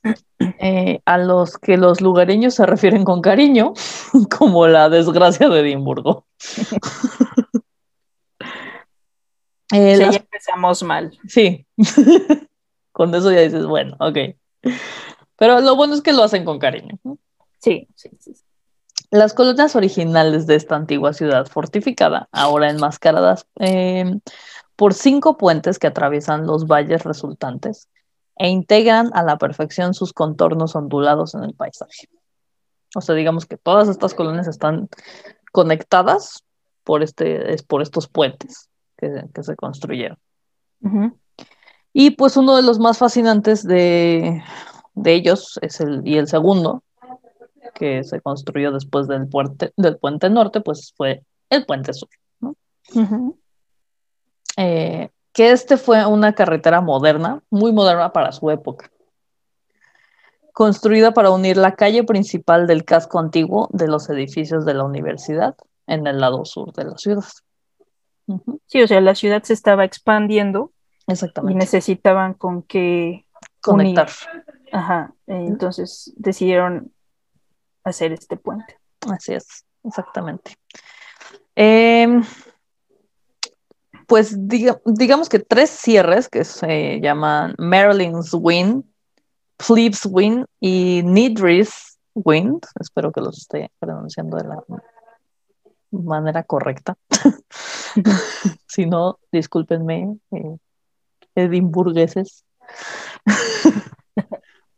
[0.60, 3.74] eh, a los que los lugareños se refieren con cariño
[4.38, 6.26] como la desgracia de Edimburgo.
[9.72, 11.18] Eh, las- ya empezamos mal.
[11.28, 11.66] Sí,
[12.92, 14.18] con eso ya dices, bueno, ok.
[15.38, 17.00] Pero lo bueno es que lo hacen con cariño.
[17.60, 18.34] Sí, sí, sí.
[19.14, 24.12] Las colonias originales de esta antigua ciudad fortificada, ahora enmascaradas eh,
[24.76, 27.90] por cinco puentes que atraviesan los valles resultantes
[28.38, 32.10] e integran a la perfección sus contornos ondulados en el paisaje.
[32.96, 34.90] O sea, digamos que todas estas colonias están
[35.52, 36.44] conectadas
[36.84, 40.18] por, este, es por estos puentes que, que se construyeron.
[41.94, 44.42] Y pues uno de los más fascinantes de,
[44.96, 46.82] de ellos es el, y el segundo,
[47.74, 52.10] que se construyó después del puente, del puente norte, pues fue el puente sur.
[54.58, 58.92] Eh, que este fue una carretera moderna, muy moderna para su época,
[60.54, 65.56] construida para unir la calle principal del casco antiguo de los edificios de la universidad
[65.88, 67.24] en el lado sur de la ciudad.
[68.68, 70.72] Sí, o sea, la ciudad se estaba expandiendo
[71.08, 71.60] y Exactamente.
[71.60, 73.26] necesitaban con qué
[73.64, 74.10] Conectar.
[74.74, 76.92] Ajá, eh, entonces decidieron
[77.84, 78.78] hacer este puente.
[79.12, 80.56] Así es, exactamente.
[81.56, 82.24] Em,
[84.08, 88.84] pues diga- digamos que tres cierres que se llaman Maryland's Wind,
[89.58, 94.64] Plebes Wind y Nidris Wind, espero que los esté pronunciando de la
[95.92, 96.96] manera correcta.
[98.68, 100.58] si no, discúlpenme, eh,
[101.36, 102.44] edimburgueses.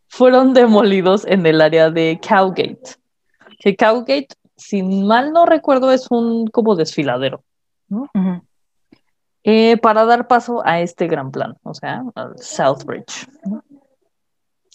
[0.08, 2.75] Fueron demolidos en el área de Cowgate.
[3.66, 7.44] Que Cowgate, si mal no recuerdo, es un como desfiladero.
[7.90, 8.42] Ujú.
[9.44, 13.28] eh, para dar paso a este gran plan, o sea, al Southbridge.
[13.46, 13.64] ¿no?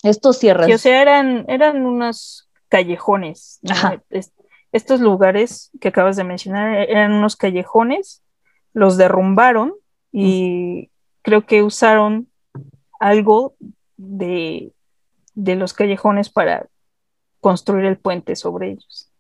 [0.03, 0.67] Estos cierres.
[0.67, 3.59] Sí, o sea, eran, eran unos callejones.
[3.63, 3.73] ¿no?
[3.73, 4.03] Ajá.
[4.11, 4.33] Es-
[4.73, 8.23] estos lugares que acabas de mencionar e-, eran unos callejones,
[8.73, 9.75] los derrumbaron
[10.13, 10.91] y
[11.23, 12.29] creo que usaron
[13.01, 13.55] algo
[13.97, 14.73] de,
[15.35, 16.67] de los callejones para
[17.41, 19.11] construir el puente sobre ellos.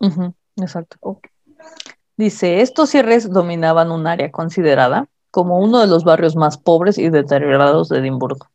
[0.57, 1.21] Exacto.
[2.17, 7.09] Dice, estos cierres dominaban un área considerada como uno de los barrios más pobres y
[7.09, 8.49] deteriorados de Edimburgo.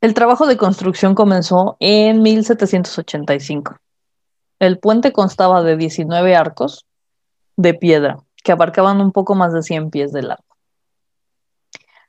[0.00, 3.76] El trabajo de construcción comenzó en 1785.
[4.58, 6.84] El puente constaba de 19 arcos
[7.56, 10.44] de piedra que abarcaban un poco más de 100 pies de largo.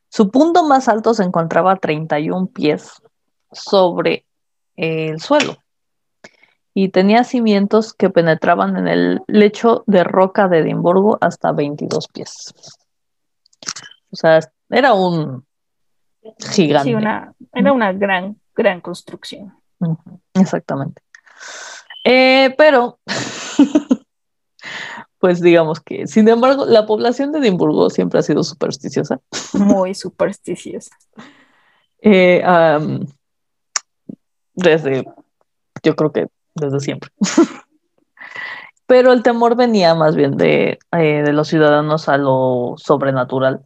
[0.10, 3.02] Su punto más alto se encontraba a 31 pies
[3.52, 4.26] sobre
[4.76, 5.58] el suelo
[6.78, 12.54] y tenía cimientos que penetraban en el lecho de roca de Edimburgo hasta 22 pies.
[14.12, 15.46] O sea, era un
[16.54, 16.90] gigante.
[16.90, 19.58] Sí, una, era una gran, gran construcción.
[20.34, 21.02] Exactamente.
[22.04, 23.00] Eh, pero,
[25.20, 29.22] pues digamos que, sin embargo, la población de Edimburgo siempre ha sido supersticiosa.
[29.54, 30.92] Muy supersticiosa.
[32.08, 32.44] Eh,
[34.54, 35.04] desde,
[35.82, 37.12] yo creo que desde siempre.
[38.88, 43.66] Pero el temor venía más bien de, eh, de los ciudadanos a lo sobrenatural.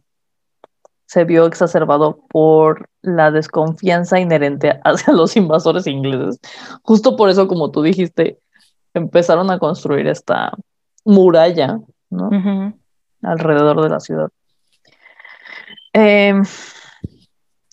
[1.06, 6.40] Se vio exacerbado por la desconfianza inherente hacia los invasores ingleses.
[6.82, 8.38] Justo por eso, como tú dijiste,
[8.94, 10.52] empezaron a construir esta
[11.04, 12.30] muralla ¿no?
[13.22, 14.30] alrededor de la ciudad.
[15.92, 16.40] Eh,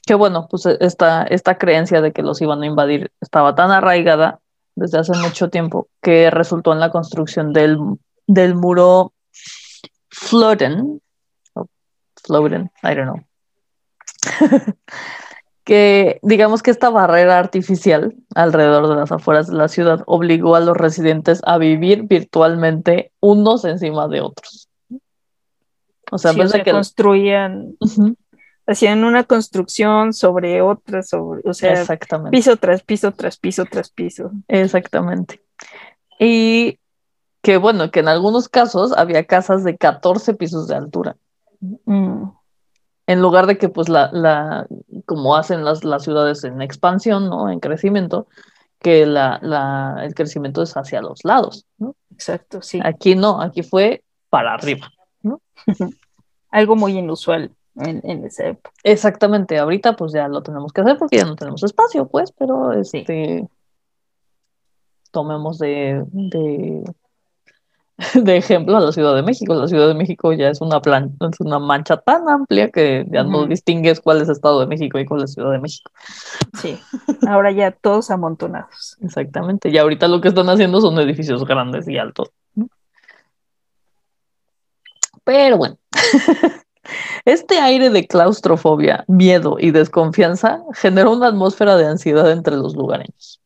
[0.06, 4.40] que bueno, pues esta, esta creencia de que los iban a invadir estaba tan arraigada
[4.78, 7.78] desde hace mucho tiempo que resultó en la construcción del,
[8.28, 9.12] del muro
[10.10, 11.02] Floden,
[12.24, 13.26] Floden, I don't know,
[15.64, 20.60] que digamos que esta barrera artificial alrededor de las afueras de la ciudad obligó a
[20.60, 24.70] los residentes a vivir virtualmente unos encima de otros.
[26.12, 27.76] O sea, en que construían
[28.68, 31.86] hacían una construcción sobre otra, sobre, o sea,
[32.30, 34.32] piso tras piso tras piso tras piso.
[34.50, 35.42] Exactamente.
[36.20, 36.80] Y
[37.42, 41.16] que bueno, que en algunos casos había casas de 14 pisos de altura.
[41.86, 42.24] Mm.
[43.08, 44.68] En lugar de que pues la, la
[45.06, 47.50] como hacen las, las ciudades en expansión, ¿no?
[47.50, 48.28] En crecimiento,
[48.80, 51.96] que la, la, el crecimiento es hacia los lados, ¿no?
[52.12, 52.82] Exacto, sí.
[52.84, 55.42] Aquí no, aquí fue para arriba, ¿no?
[56.52, 58.72] Algo muy inusual en, esa época.
[58.84, 62.74] Exactamente, ahorita pues ya lo tenemos que hacer porque ya no tenemos espacio, pues, pero
[62.74, 63.48] este
[65.12, 66.84] tomemos de, de,
[68.14, 69.54] de, ejemplo a la Ciudad de México.
[69.56, 73.24] La Ciudad de México ya es una plan, es una mancha tan amplia que ya
[73.24, 75.92] no distingues cuál es Estado de México y cuál es Ciudad de México.
[76.62, 76.80] Sí,
[77.28, 78.98] ahora ya todos amontonados.
[79.02, 82.32] Exactamente, y ahorita lo que están haciendo son edificios grandes y altos.
[85.24, 85.78] Pero bueno.
[87.28, 93.42] Este aire de claustrofobia, miedo y desconfianza generó una atmósfera de ansiedad entre los lugareños.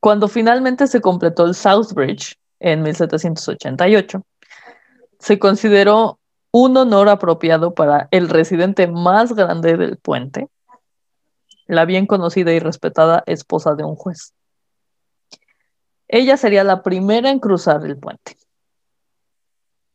[0.00, 4.22] Cuando finalmente se completó el South Bridge en 1788,
[5.18, 6.18] se consideró
[6.50, 10.48] un honor apropiado para el residente más grande del puente,
[11.66, 14.34] la bien conocida y respetada esposa de un juez.
[16.06, 18.36] Ella sería la primera en cruzar el puente.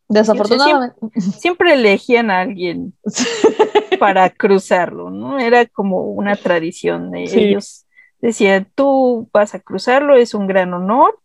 [0.09, 1.21] Desafortunadamente.
[1.37, 2.93] siempre, elegían a alguien
[3.99, 5.39] para cruzarlo, ¿no?
[5.39, 7.85] Era como una tradición de ellos.
[8.21, 11.19] Decían, tú vas a cruzarlo, es un gran honor.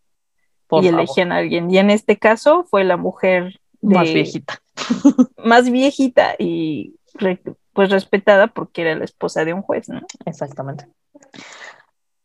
[0.71, 1.71] y elegían a alguien.
[1.71, 4.61] Y en este caso fue la mujer más viejita.
[5.37, 6.95] más viejita y
[7.73, 10.01] pues respetada porque era la esposa de un juez, ¿no?
[10.25, 10.87] Exactamente.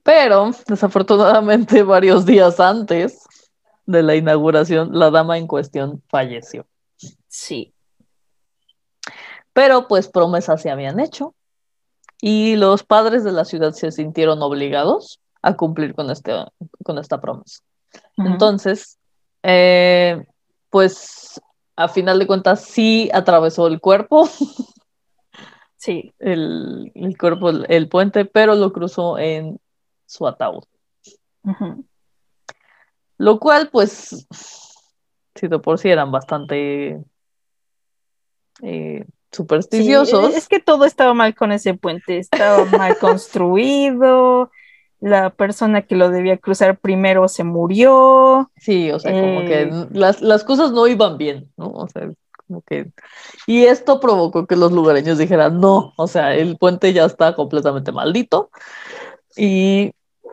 [0.03, 3.28] Pero desafortunadamente varios días antes
[3.89, 6.67] de la inauguración, la dama en cuestión falleció.
[7.27, 7.73] Sí.
[9.55, 11.35] Pero pues promesas se habían hecho
[12.21, 16.33] y los padres de la ciudad se sintieron obligados a cumplir con, este,
[16.85, 17.63] con esta promesa.
[18.19, 18.99] Entonces,
[19.43, 20.23] eh,
[20.69, 21.41] pues
[21.75, 24.29] a final de cuentas sí atravesó el cuerpo.
[25.81, 26.13] Sí.
[26.19, 29.61] El, cuerpo, el, puente, pero lo cruzó en
[30.07, 30.65] su ataúd.
[33.19, 34.27] Lo cual, pues,
[35.35, 36.99] si de por sí eran bastante
[38.63, 40.35] eh, supersticiosos.
[40.35, 44.51] es que todo estaba mal con ese puente, estaba mal construido,
[45.01, 48.51] la persona que lo debía cruzar primero se murió.
[48.57, 51.71] Sí, o sea, como que eh, las, las, cosas no iban bien, ¿no?
[51.71, 52.11] O sea,
[52.47, 52.91] como que...
[53.47, 57.93] Y esto provocó que los lugareños dijeran, no, o sea, el puente ya está completamente
[57.93, 58.51] maldito.
[59.37, 59.93] Y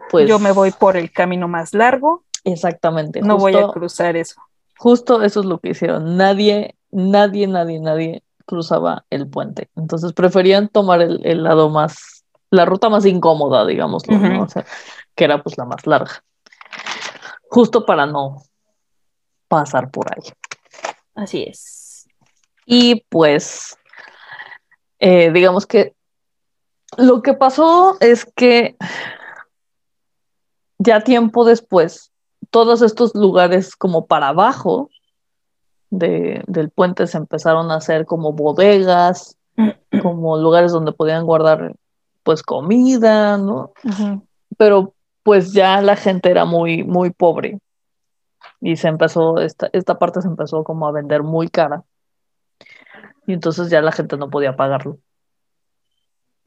[0.09, 0.27] pues...
[0.27, 2.23] Yo me voy por el camino más largo.
[2.45, 3.21] Exactamente.
[3.21, 4.41] No voy a cruzar eso.
[4.77, 6.15] Justo eso es lo que hicieron.
[6.15, 9.69] Nadie, nadie, nadie, nadie cruzaba el puente.
[9.75, 15.65] Entonces preferían tomar el, lado más, la ruta más incómoda, digamos, que era pues la
[15.65, 16.23] más larga.
[17.49, 18.43] Justo para no
[19.47, 20.31] pasar por ahí.
[21.15, 22.07] Así es.
[22.65, 23.77] Y pues,
[24.99, 25.95] eh, digamos que
[26.97, 28.75] lo que pasó es que
[30.77, 32.11] ya tiempo después
[32.49, 34.89] todos estos lugares como para abajo
[35.89, 39.37] del puente se empezaron a hacer como bodegas,
[40.01, 41.75] como lugares donde podían guardar
[42.23, 43.71] pues comida, ¿no?
[44.57, 44.93] Pero
[45.23, 47.59] pues ya la gente era muy, muy pobre
[48.61, 51.83] y se empezó, esta, esta parte se empezó como a vender muy cara
[53.27, 54.99] y entonces ya la gente no podía pagarlo.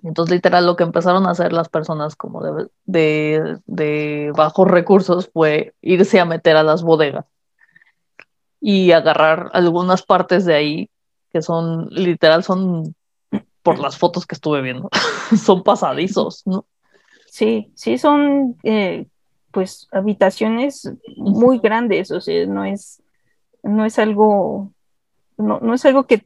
[0.02, 5.28] Entonces, literal, lo que empezaron a hacer las personas como de, de, de, bajos recursos
[5.32, 7.26] fue irse a meter a las bodegas
[8.60, 10.90] y agarrar algunas partes de ahí
[11.32, 12.94] que son, literal, son
[13.62, 14.88] por las fotos que estuve viendo,
[15.44, 16.64] son pasadizos, ¿no?
[17.26, 19.06] Sí, sí, son eh,
[19.50, 23.02] pues habitaciones muy grandes, o sea, no es,
[23.62, 24.72] no es algo,
[25.36, 26.24] no, no es algo que,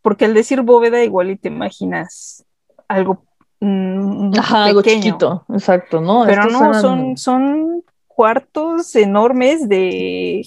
[0.00, 2.46] porque al decir bóveda igual y te imaginas
[2.90, 3.24] algo,
[3.60, 6.24] mm, Ajá, algo chiquito, exacto, ¿no?
[6.26, 10.44] Pero no, son, son cuartos enormes de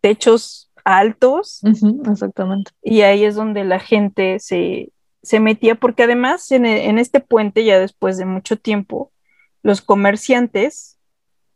[0.00, 1.60] techos altos.
[2.10, 2.70] exactamente.
[2.80, 4.92] Y ahí es donde la gente se,
[5.22, 9.10] se metía, porque además en, en, este puente, ya después de mucho tiempo,
[9.62, 10.96] los comerciantes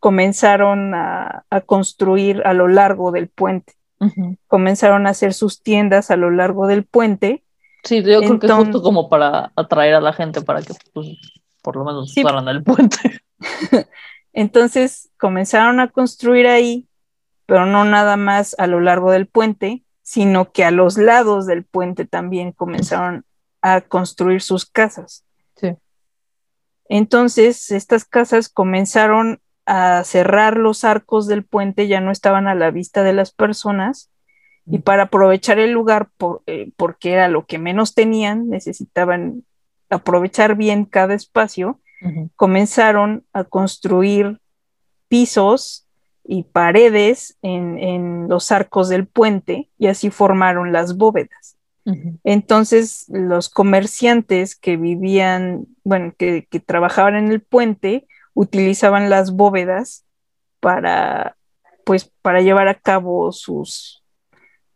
[0.01, 3.75] comenzaron a, a construir a lo largo del puente.
[4.49, 7.45] Comenzaron a hacer sus tiendas a lo largo del puente
[7.85, 11.09] Sí, yo creo que es justo como para atraer a la gente para que pues,
[11.63, 12.21] por lo menos sí.
[12.21, 13.23] usaran el puente.
[14.33, 16.89] Entonces comenzaron a construir ahí,
[17.47, 21.65] pero no nada más a lo largo del puente, sino que a los lados del
[21.65, 23.25] puente también comenzaron
[23.63, 25.25] a construir sus casas.
[25.57, 25.77] Sí.
[26.89, 32.71] Entonces, estas casas comenzaron a cerrar los arcos del puente, ya no estaban a la
[32.71, 34.11] vista de las personas,
[34.67, 39.45] y para aprovechar el lugar, por, eh, porque era lo que menos tenían, necesitaban
[39.91, 42.31] aprovechar bien cada espacio, uh -huh.
[42.37, 44.41] comenzaron a construir
[45.09, 45.87] pisos
[46.25, 51.57] y paredes en, en, los arcos del puente y así formaron las bóvedas.
[51.85, 52.19] Uh -huh.
[52.23, 60.05] Entonces los comerciantes que vivían, bueno, que, que trabajaban en el puente, utilizaban las bóvedas
[60.61, 61.37] para,
[61.85, 64.02] pues, para llevar a cabo sus,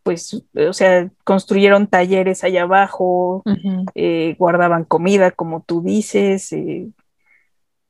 [0.06, 3.90] pues, o sea, construyeron talleres allá abajo, uh -huh.
[3.96, 6.52] eh, guardaban comida, como tú dices.
[6.52, 6.86] Eh,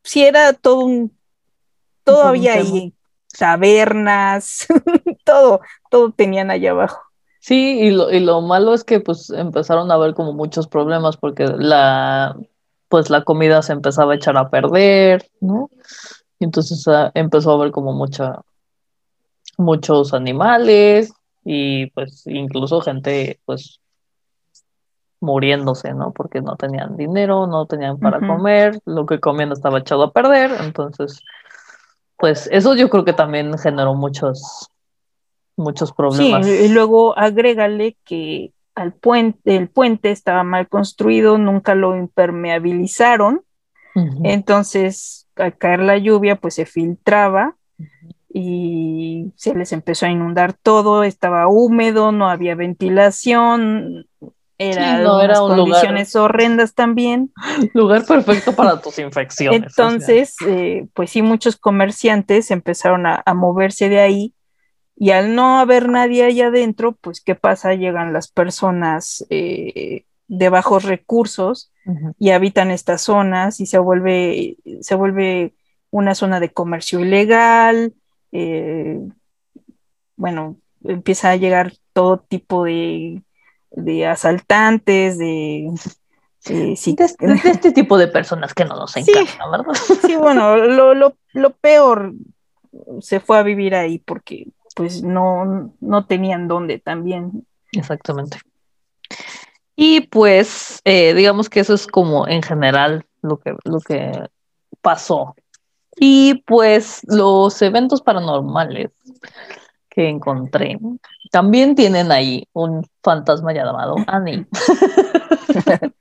[0.03, 1.15] sí, era todo un,
[2.05, 2.71] todo un había tema.
[2.71, 2.95] ahí,
[3.39, 4.67] tabernas,
[5.27, 5.61] todo,
[5.91, 7.03] todo tenían allá abajo.
[7.39, 11.19] Sí, y lo, y lo malo es que pues empezaron a haber como muchos problemas
[11.19, 12.35] porque la,
[12.89, 15.69] pues la comida se empezaba a echar a perder, ¿no?
[16.39, 18.41] Y entonces uh, empezó a haber como mucha,
[19.59, 21.13] muchos animales,
[21.49, 23.81] y pues incluso gente pues
[25.21, 26.13] muriéndose, ¿no?
[26.13, 28.27] Porque no tenían dinero, no tenían para uh -huh.
[28.27, 31.23] comer, lo que comían estaba echado a perder, entonces
[32.19, 34.71] pues eso yo creo que también generó muchos
[35.57, 36.45] muchos problemas.
[36.45, 43.43] Sí, y luego agrégale que al puente, el puente estaba mal construido, nunca lo impermeabilizaron,
[43.95, 44.21] uh -huh.
[44.25, 50.11] entonces al caer la lluvia pues se filtraba uh -huh y se les empezó a
[50.11, 54.07] inundar todo, estaba húmedo, no había ventilación,
[54.59, 57.33] era, sí, no, era un condiciones lugar, horrendas también.
[57.73, 59.63] Lugar perfecto para tus infecciones.
[59.63, 60.55] Entonces, o sea.
[60.55, 64.35] eh, pues sí, muchos comerciantes empezaron a, a, moverse de ahí
[64.95, 67.73] y al no haber nadie allá adentro, pues ¿qué pasa?
[67.73, 72.15] Llegan las personas eh, de bajos recursos uh -huh.
[72.19, 75.55] y habitan estas zonas y se vuelve, se vuelve
[75.91, 77.95] una zona de comercio ilegal,
[78.37, 79.01] eh,
[80.17, 83.23] bueno, empieza a llegar todo tipo de,
[83.71, 85.67] de asaltantes, de,
[86.49, 86.95] eh, sí.
[86.95, 89.75] de, de, de, este tipo de personas que no nos encantan, sí, ¿verdad?
[90.07, 92.13] Sí, bueno, lo, lo, lo, peor
[93.01, 97.47] se fue a vivir ahí porque pues no, no tenían dónde también.
[97.73, 98.39] Exactamente.
[99.75, 104.29] Y pues, eh, digamos que eso es como en general lo que, lo que
[104.81, 105.35] pasó
[105.99, 108.91] y pues los eventos paranormales
[109.89, 110.79] que encontré
[111.31, 114.47] también tienen ahí un fantasma llamado Annie.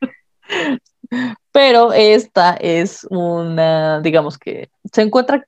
[1.51, 5.47] Pero esta es una, digamos que se encuentra,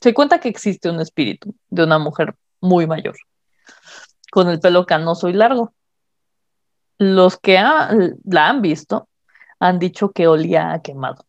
[0.00, 3.16] se cuenta que existe un espíritu de una mujer muy mayor,
[4.30, 5.74] con el pelo canoso y largo.
[6.98, 7.90] Los que ha,
[8.24, 9.08] la han visto
[9.60, 11.26] han dicho que olía a quemado.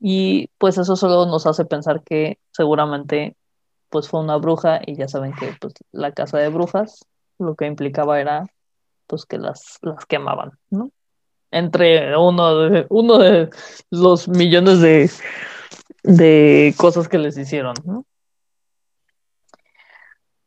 [0.00, 3.36] Y pues eso solo nos hace pensar que seguramente
[3.90, 7.04] pues fue una bruja y ya saben que pues la casa de brujas
[7.38, 8.46] lo que implicaba era
[9.06, 10.90] pues que las, las quemaban, ¿no?
[11.50, 13.50] Entre uno de, uno de
[13.90, 15.10] los millones de,
[16.04, 18.06] de cosas que les hicieron, ¿no?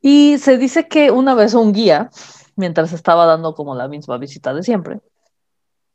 [0.02, 2.10] Y se dice que una vez un guía,
[2.56, 5.00] mientras estaba dando como la misma visita de siempre,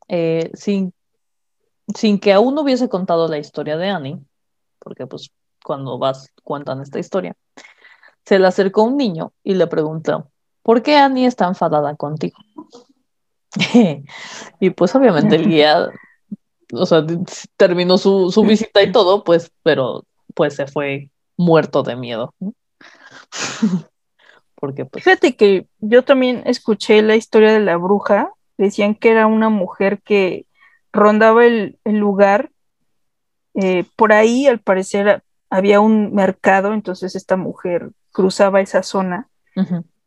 [0.09, 0.93] eh, sin
[1.95, 4.19] sin que aún hubiese contado la historia de Annie,
[4.79, 5.31] porque pues
[5.65, 7.37] cuando vas cuentan esta historia.
[8.25, 10.31] Se le acercó un niño y le preguntó,
[10.63, 12.37] ¿por qué Annie está enfadada contigo?
[14.61, 15.89] y pues obviamente el guía,
[16.73, 17.05] o sea,
[17.57, 22.35] terminó su, su, visita y todo, pues, pero pues se fue muerto de miedo.
[24.55, 25.05] Porque pues...
[25.05, 30.03] Fíjate que yo también escuché la historia de la bruja, decían que era una mujer
[30.03, 30.47] que
[30.93, 32.51] rondaba el, el lugar,
[33.55, 39.29] eh, por ahí al parecer había un mercado, entonces esta mujer cruzaba esa zona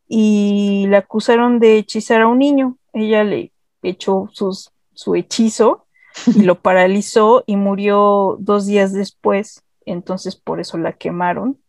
[0.08, 2.78] y la acusaron de hechizar a un niño.
[2.94, 3.52] Ella le
[3.82, 5.86] echó sus, su hechizo
[6.28, 9.64] y lo paralizó y murió dos días después.
[9.86, 11.60] Entonces por eso la quemaron.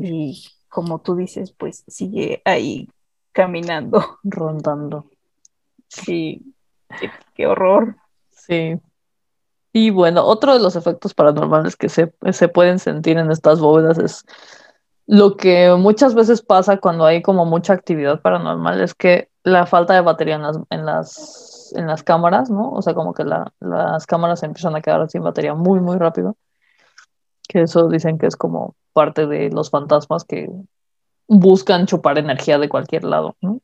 [0.00, 2.88] Y como tú dices, pues sigue ahí
[3.32, 4.18] caminando.
[4.24, 5.10] Rondando.
[5.88, 6.54] Sí,
[7.34, 7.96] qué, horror.
[8.46, 8.80] Sí.
[9.72, 13.98] Y bueno, otro de los efectos paranormales que se, se pueden sentir en estas bóvedas
[13.98, 14.24] es
[15.06, 19.94] lo que muchas veces pasa cuando hay como mucha actividad paranormal es que la falta
[19.94, 22.70] de batería en las, en las, en las cámaras, ¿no?
[22.70, 26.36] O sea, como que las cámaras empiezan a quedar sin batería muy, muy rápido.
[27.46, 30.48] Que eso dicen que es como parte de los fantasmas que
[31.28, 33.60] buscan chupar energía de cualquier lado, ¿no?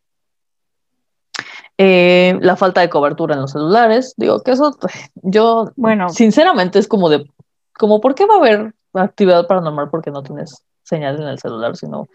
[1.82, 4.76] Eh, la falta de cobertura en los celulares, digo que eso,
[5.14, 7.24] yo, bueno, sinceramente es como de,
[7.72, 11.78] como, ¿por qué va a haber actividad paranormal porque no tienes señal en el celular,
[11.78, 12.10] sino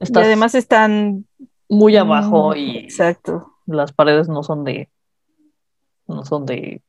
[0.00, 1.26] y además están
[1.68, 3.52] muy abajo mm, y exacto.
[3.66, 4.88] las paredes no son de
[6.08, 6.82] no son de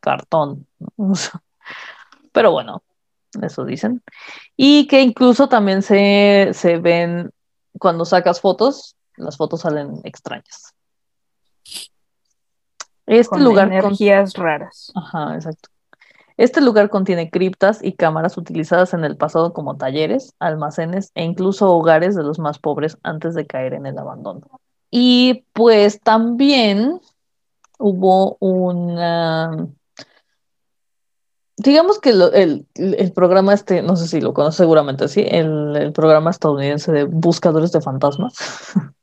[0.00, 0.66] cartón.
[2.32, 2.82] Pero bueno,
[3.40, 4.02] eso dicen.
[4.58, 7.30] Y que incluso también se, se ven
[7.78, 10.74] cuando sacas fotos, las fotos salen extrañas.
[13.06, 14.92] Este lugar energías raras.
[14.94, 15.68] Ajá, exacto.
[16.36, 21.70] Este lugar contiene criptas y cámaras utilizadas en el pasado como talleres, almacenes e incluso
[21.70, 24.60] hogares de los más pobres antes de caer en el abandono.
[24.90, 27.00] Y pues también
[27.78, 29.68] hubo una...
[31.58, 36.30] Digamos que el, programa este, no sé si lo conoce seguramente, sí, el, el programa
[36.30, 38.34] estadounidense de buscadores de fantasmas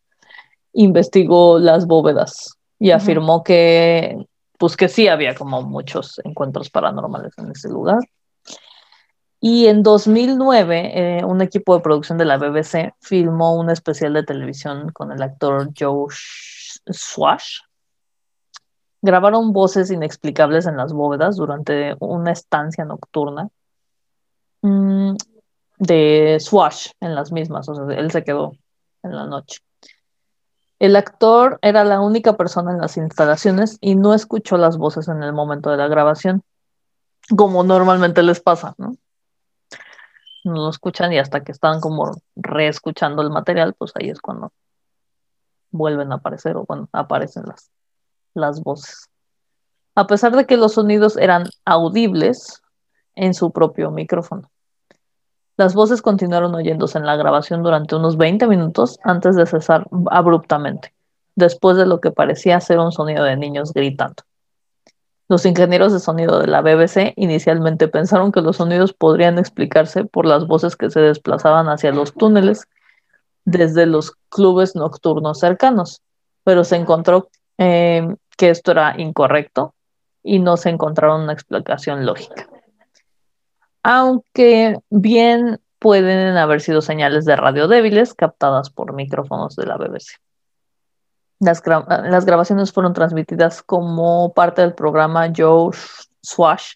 [0.74, 4.18] investigó las bóvedas y afirmó que
[4.58, 8.00] pues que sí había como muchos encuentros paranormales en ese lugar.
[9.40, 14.24] Y en 2009, eh, un equipo de producción de la BBC filmó un especial de
[14.24, 17.60] televisión con el actor Joe Swash.
[19.02, 23.48] Grabaron voces inexplicables en las bóvedas durante una estancia nocturna
[24.62, 25.14] mm,
[25.78, 28.52] de Swash en las mismas, o sea, él se quedó
[29.04, 29.62] en la noche.
[30.80, 35.22] El actor era la única persona en las instalaciones y no escuchó las voces en
[35.24, 36.42] el momento de la grabación,
[37.36, 38.96] como normalmente les pasa, ¿no?
[40.46, 44.54] No lo escuchan y hasta que están como reescuchando el material, pues ahí es cuando
[45.70, 47.70] vuelven a aparecer o bueno, aparecen las,
[48.34, 49.10] las voces.
[49.96, 52.62] A pesar de que los sonidos eran audibles
[53.16, 54.50] en su propio micrófono.
[55.60, 60.94] Las voces continuaron oyéndose en la grabación durante unos 20 minutos antes de cesar abruptamente,
[61.36, 64.24] después de lo que parecía ser un sonido de niños gritando.
[65.28, 70.26] Los ingenieros de sonido de la BBC inicialmente pensaron que los sonidos podrían explicarse por
[70.26, 72.70] las voces que se desplazaban hacia los túneles
[73.44, 76.02] desde los clubes nocturnos cercanos,
[76.46, 78.08] pero se encontró eh,
[78.38, 79.74] que esto era incorrecto
[80.24, 82.48] y no se encontraron una explicación lógica
[83.84, 90.20] aunque bien pueden haber sido señales de radio débiles captadas por micrófonos de la BBC.
[91.40, 95.72] Las, grabaciones fueron transmitidas como parte del programa Joe
[96.22, 96.74] Swash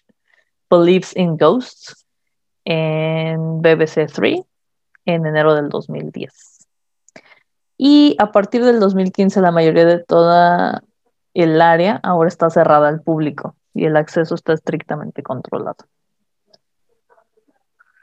[0.70, 2.06] Believes in Ghosts
[2.64, 4.40] en BBC 3
[5.04, 6.66] en enero del 2010.
[7.76, 10.82] Y a partir del 2015 la mayoría de toda
[11.34, 15.84] el área ahora está cerrada al público y el acceso está estrictamente controlado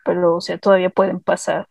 [0.05, 1.67] pero o sea, todavía pueden pasar.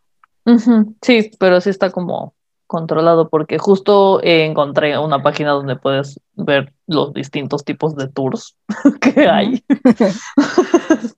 [1.02, 2.34] Sí, pero sí está como
[2.70, 8.56] controlado porque justo encontré una página donde puedes ver los distintos tipos de tours
[9.00, 9.64] que hay.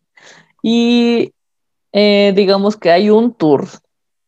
[0.63, 1.35] y
[1.93, 3.67] eh, digamos que hay un tour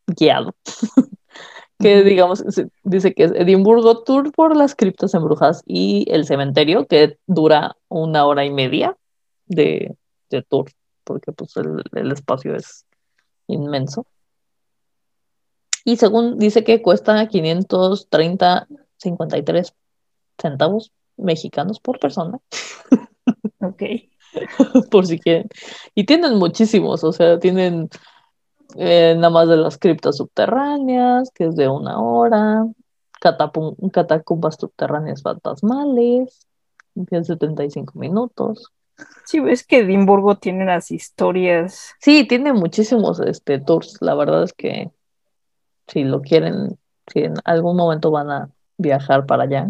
[0.07, 0.55] guiado
[1.78, 2.45] que digamos
[2.82, 8.26] dice que es Edimburgo Tour por las criptas embrujadas y el cementerio que dura una
[8.26, 8.99] hora y media
[9.47, 9.97] de,
[10.28, 10.70] de tour
[11.05, 12.87] porque pues el, espacio es
[13.47, 14.07] inmenso.
[15.85, 19.75] Y según dice que cuesta 530, 53
[20.39, 22.39] centavos mexicanos por persona.
[23.61, 23.83] Ok.
[24.91, 25.49] por si quieren.
[25.95, 27.89] Y tienen muchísimos, o sea, tienen
[28.77, 32.67] eh, nada más de las criptas subterráneas, que es de una hora,
[33.21, 36.47] catacumbas subterráneas fantasmales,
[36.95, 38.73] en 75 minutos.
[39.25, 41.95] Sí, ves que Edimburgo tiene las historias.
[42.01, 43.97] Sí, tiene muchísimos este, tours.
[44.01, 44.91] La verdad es que
[45.89, 46.79] si lo quieren,
[47.13, 49.67] si en algún momento van a viajar para allá,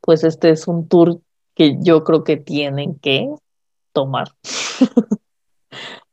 [0.00, 1.20] pues este es un tour
[1.54, 3.28] que yo creo que tienen que
[3.92, 4.28] tomar.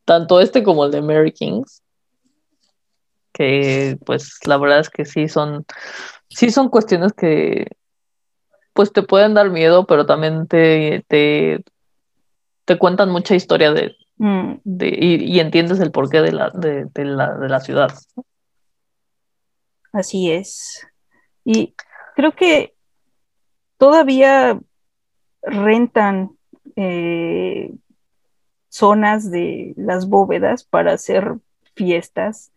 [0.06, 1.82] Tanto este como el de Mary Kings.
[3.34, 5.66] Que pues la verdad es que sí son,
[6.30, 7.68] sí son cuestiones que
[8.74, 11.04] pues te pueden dar miedo, pero también te,
[12.68, 16.86] te cuentan mucha historia de, Mm, de y, y entiendes el porqué de la, de,
[16.94, 17.92] de la, de la ciudad.
[19.94, 20.86] así es.
[21.46, 21.74] Y
[22.16, 22.76] creo que
[23.78, 24.60] todavía
[25.44, 26.32] rentan
[26.76, 27.72] eh,
[28.70, 31.36] zonas de las bóvedas para hacer
[31.76, 32.52] fiestas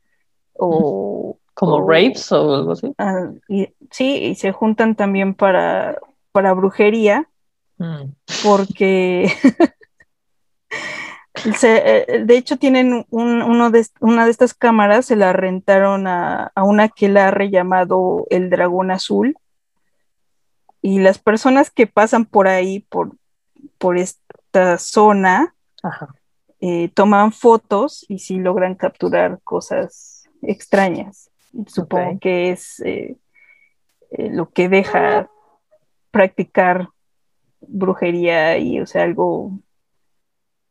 [0.54, 2.92] o, Como o- rapes o algo así.
[2.98, 5.98] ah, y- sí, y se juntan también para,
[6.32, 7.26] para brujería
[7.78, 9.26] Mm, porque
[11.56, 11.82] se-
[12.16, 16.06] eh, de hecho tienen un- uno de, est- una de estas cámaras, se la rentaron
[16.06, 19.36] a, a un aquelarre llamado el Dragón Azul
[20.82, 23.12] y las personas que pasan por ahí, por,
[23.78, 26.14] por esta zona, Ajá.
[26.60, 31.30] eh, toman fotos y sí logran capturar cosas extrañas.
[31.66, 33.16] Supongo que es eh,
[34.12, 35.28] eh, lo que deja
[36.10, 36.88] practicar
[37.60, 39.52] brujería y, o sea, algo,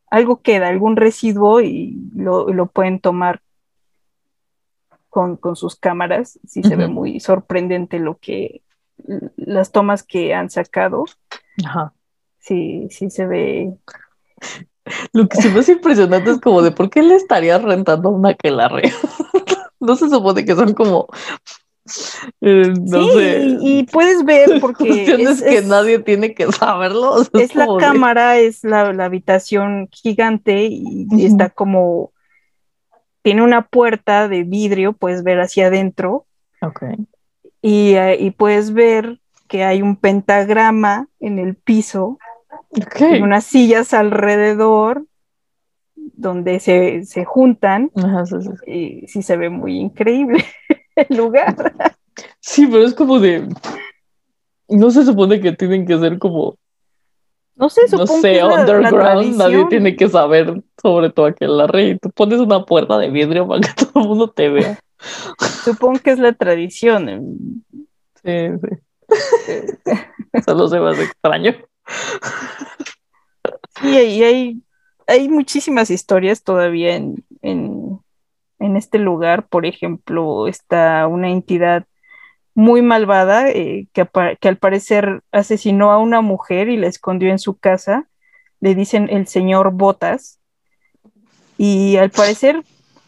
[0.10, 3.42] algo queda, algún residuo y lo, lo pueden tomar
[5.10, 6.40] con, con sus cámaras.
[6.48, 8.62] Sí se ve muy sorprendente lo que,
[9.36, 11.06] las tomas que han sacado.
[11.66, 11.94] Ajá.
[12.40, 13.74] Sí, sí se ve.
[15.14, 18.92] Lo que sí hace impresionante es como de por qué le estarías rentando una aquelarre.
[19.80, 21.08] no se supone que son como
[22.42, 26.52] eh, no sí, sé y, y puedes ver porque es, que es- nadie tiene que
[26.52, 27.12] saberlo.
[27.12, 32.12] o sea, es la de- cámara, es la, la habitación gigante y, está como,
[33.22, 36.26] tiene una puerta de vidrio, puedes ver hacia adentro
[36.62, 36.84] Ok.
[37.62, 42.18] y, eh, y puedes ver que hay un pentagrama en el piso
[42.72, 45.06] y unas sillas alrededor
[45.96, 48.72] donde se, se juntan Ajá, sí, sí.
[48.72, 50.44] y sí se ve muy increíble
[51.08, 51.56] el lugar.
[52.40, 53.48] Sí, pero es como de.
[54.68, 56.56] No se supone que tienen que ser como,
[57.56, 59.36] No sé, no supongo que sé, la- la underground.
[59.38, 63.62] Nadie tiene que saber sobre tu aquelarre y tú pones una puerta de vidrio para
[63.62, 64.80] que todo el mundo te vea.
[65.64, 67.64] Supongo que es la tradición.
[68.24, 68.32] Sí,
[68.62, 70.42] sí.
[70.46, 71.56] Solo se me hace extraño.
[73.82, 74.62] Sí, y hay,
[75.08, 78.00] hay muchísimas historias todavía en, en,
[78.60, 79.48] en este lugar.
[79.48, 81.86] Por ejemplo, está una entidad
[82.54, 84.08] muy malvada eh, que,
[84.40, 88.08] que al parecer asesinó a una mujer y la escondió en su casa.
[88.60, 90.40] Le dicen el señor Botas.
[91.58, 92.64] Y al parecer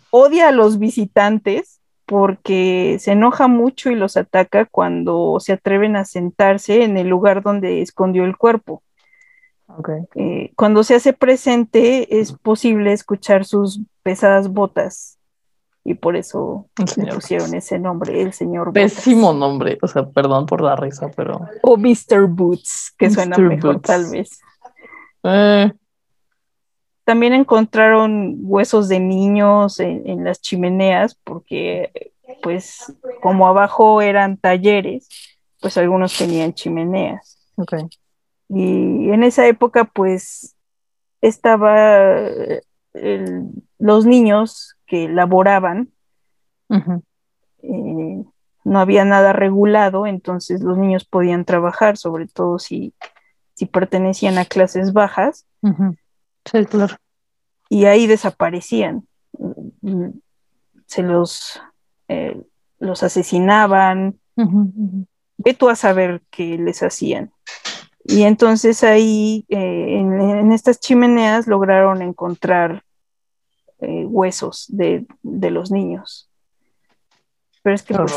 [0.09, 6.03] odia a los visitantes porque se enoja mucho y los ataca cuando se atreven a
[6.03, 8.83] sentarse en el lugar donde escondió el cuerpo.
[10.15, 15.20] Eh, cuando se hace presente es posible escuchar sus pesadas botas
[15.83, 16.67] y por eso
[16.97, 18.93] le pusieron ese nombre, el señor Botas.
[18.93, 19.77] Pésimo nombre.
[19.81, 21.41] O sea, perdón por la risa, pero.
[21.63, 22.27] O Mr.
[22.27, 23.87] Boots, que suena mejor Boots.
[23.87, 24.39] tal vez.
[25.23, 25.71] Eh,
[27.03, 32.11] También encontraron huesos de niños en, en las chimeneas porque
[32.43, 35.09] pues como abajo eran talleres,
[35.59, 37.37] pues algunos tenían chimeneas.
[37.55, 37.73] ok.
[38.53, 40.55] Y en esa época, pues,
[41.21, 42.61] estaba eh,
[42.93, 43.47] el-
[43.79, 45.87] los niños que laboraban,
[47.63, 48.23] eh,
[48.65, 52.93] no había nada regulado, entonces los niños podían trabajar, sobre todo si,
[53.53, 55.45] si pertenecían a clases bajas.
[56.43, 56.97] Sí, claro.
[57.69, 59.07] y ahí desaparecían.
[59.81, 60.09] Mm,
[60.87, 61.61] Se los,
[62.09, 62.41] eh,
[62.79, 64.19] los asesinaban,
[65.37, 67.31] ve tú a saber qué les hacían.
[68.03, 72.83] Y entonces ahí, eh, en, en estas chimeneas, lograron encontrar
[73.81, 76.29] eh, huesos de, de los niños.
[77.63, 78.13] Pero es que pues,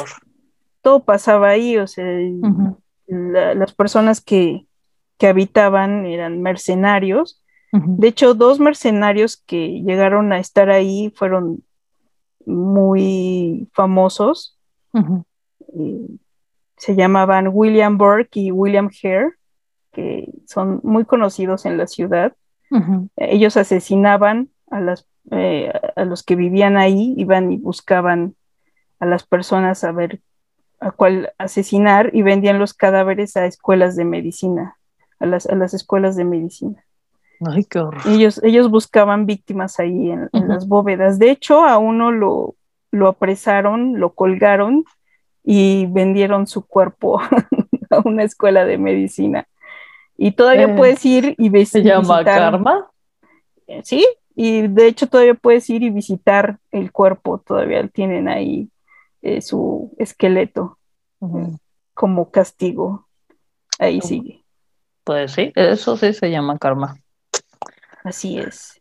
[0.82, 2.04] todo pasaba ahí, o sea,
[3.06, 4.66] la- las personas que,
[5.18, 7.40] que habitaban eran mercenarios.
[7.72, 11.64] De hecho, dos mercenarios que llegaron a estar ahí fueron
[12.46, 14.58] muy famosos.
[15.76, 16.06] Eh,
[16.76, 19.32] se llamaban William Burke y William Hare,
[19.92, 22.34] que son muy conocidos en la ciudad.
[23.16, 28.34] Ellos asesinaban a, las, eh, a los que vivían ahí, iban y buscaban
[29.00, 30.20] a las personas a ver
[30.80, 34.76] a cuál asesinar y vendían los cadáveres a escuelas de medicina,
[35.18, 36.84] a las, a las escuelas de medicina.
[37.40, 38.02] Ay, qué horror.
[38.06, 41.18] Ellos, ellos buscaban víctimas ahí en, las bóvedas.
[41.18, 42.54] De hecho, a uno lo,
[42.90, 44.84] lo apresaron, lo colgaron
[45.42, 47.20] y vendieron su cuerpo
[47.90, 49.46] a una escuela de medicina.
[50.16, 51.82] Y todavía eh, puedes ir y visitar.
[51.82, 52.90] ¿Se llama Karma?
[53.66, 58.68] Eh, sí, y de hecho todavía puedes ir y visitar el cuerpo, todavía tienen ahí
[59.22, 60.78] eh, su esqueleto
[61.94, 63.08] como castigo.
[63.78, 64.44] Ahí sigue.
[65.04, 66.96] Pues sí, eso sí se llama karma.
[68.04, 68.80] Así es.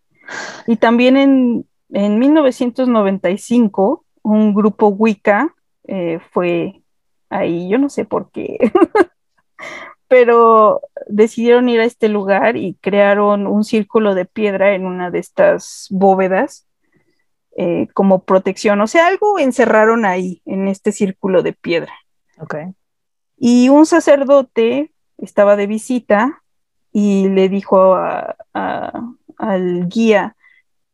[0.68, 5.54] Y también en, en 1995, un grupo Wicca
[5.86, 6.82] eh, fue
[7.30, 8.58] ahí, yo no sé por qué,
[10.14, 15.18] pero decidieron ir a este lugar y crearon un círculo de piedra en una de
[15.18, 16.68] estas bóvedas
[17.58, 21.94] eh, como protección, o sea, algo encerraron ahí en este círculo de piedra.
[22.38, 22.76] Okay.
[23.40, 26.44] Y un sacerdote estaba de visita
[26.92, 30.36] y le dijo al guía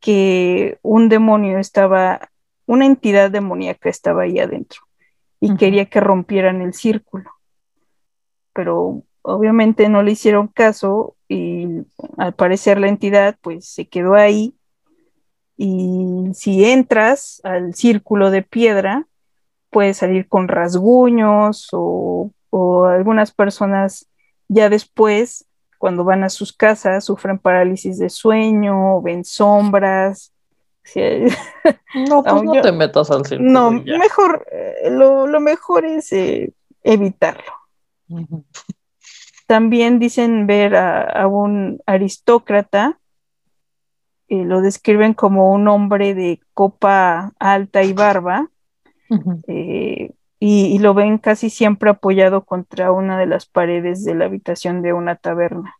[0.00, 2.30] que un demonio estaba,
[2.64, 4.80] una entidad demoníaca estaba ahí adentro
[5.40, 7.30] y quería que rompieran el círculo.
[8.54, 11.82] Pero obviamente no le hicieron caso y
[12.16, 14.54] al parecer la entidad pues se quedó ahí
[15.56, 19.06] y si entras al círculo de piedra
[19.70, 24.08] puedes salir con rasguños o, o algunas personas
[24.48, 25.46] ya después
[25.80, 30.32] cuando van a sus casas sufren parálisis de sueño, ven sombras.
[31.94, 33.50] No, pues no te metas al círculo.
[33.50, 36.52] No, mejor, eh, lo, mejor es eh,
[36.82, 37.52] evitarlo.
[39.50, 43.00] También dicen ver a, un aristócrata,
[44.28, 48.48] lo describen como un hombre de copa alta y barba,
[49.48, 54.82] eh, y, lo ven casi siempre apoyado contra una de las paredes de la habitación
[54.82, 55.74] de una taberna,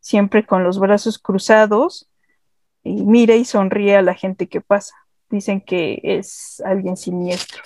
[0.00, 2.10] siempre con los brazos cruzados,
[2.82, 4.96] y mira y sonríe a la gente que pasa.
[5.30, 7.62] Dicen que es alguien siniestro.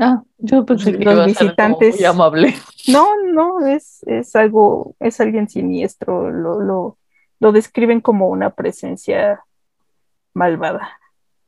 [0.00, 1.96] Ah, yo pensé que los visitantes.
[1.96, 2.54] muy amable.
[2.88, 6.32] No, no, es, es algo, es alguien siniestro.
[6.32, 6.98] Lo, lo,
[7.38, 9.44] lo describen como una presencia
[10.34, 10.98] malvada.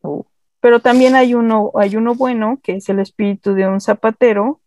[0.01, 0.26] Oh.
[0.61, 4.61] Pero también hay uno, hay uno bueno, que es el espíritu de un zapatero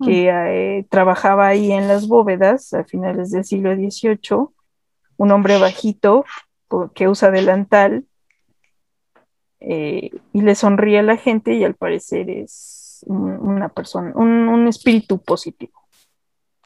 [0.00, 0.36] que mm.
[0.46, 4.48] eh, trabajaba ahí en las bóvedas a finales del siglo XVIII,
[5.16, 6.24] un hombre bajito
[6.94, 8.04] que usa delantal
[9.60, 15.18] eh, y le sonríe a la gente y al parecer es una persona, un, espíritu
[15.22, 15.72] positivo.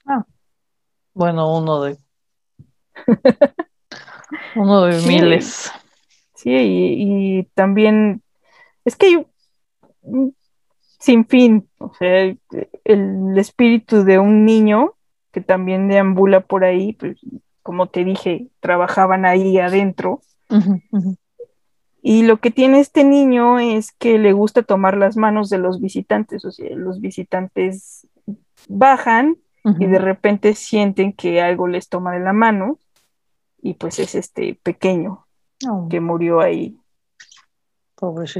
[0.07, 0.24] Ah,
[1.14, 1.99] bueno, uno de
[4.57, 5.70] uno de miles.
[6.35, 8.22] Sí, y, también
[8.85, 9.26] es que hay
[11.03, 12.33] sin fin, o sea,
[12.85, 14.95] el, espíritu de un niño
[15.33, 17.18] que también deambula por ahí, pues,
[17.62, 20.20] como te dije, trabajaban ahí adentro.
[22.03, 25.81] Y lo que tiene este niño es que le gusta tomar las manos de los
[25.81, 28.09] visitantes, o sea, los visitantes
[28.69, 29.37] bajan
[29.79, 32.81] y de repente sienten que algo les toma de la mano
[33.61, 35.25] y pues es este pequeño
[35.69, 35.87] oh.
[35.89, 36.77] que murió ahí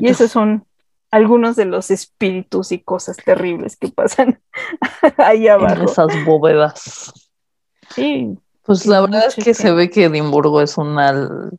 [0.01, 0.67] y esos son
[1.11, 4.41] algunos de los espíritus y cosas terribles que pasan
[5.19, 5.75] ahí abajo.
[5.75, 7.13] En esas bóvedas.
[7.95, 8.39] Sí.
[8.63, 11.51] Pues la verdad es que se ve que Edimburgo es una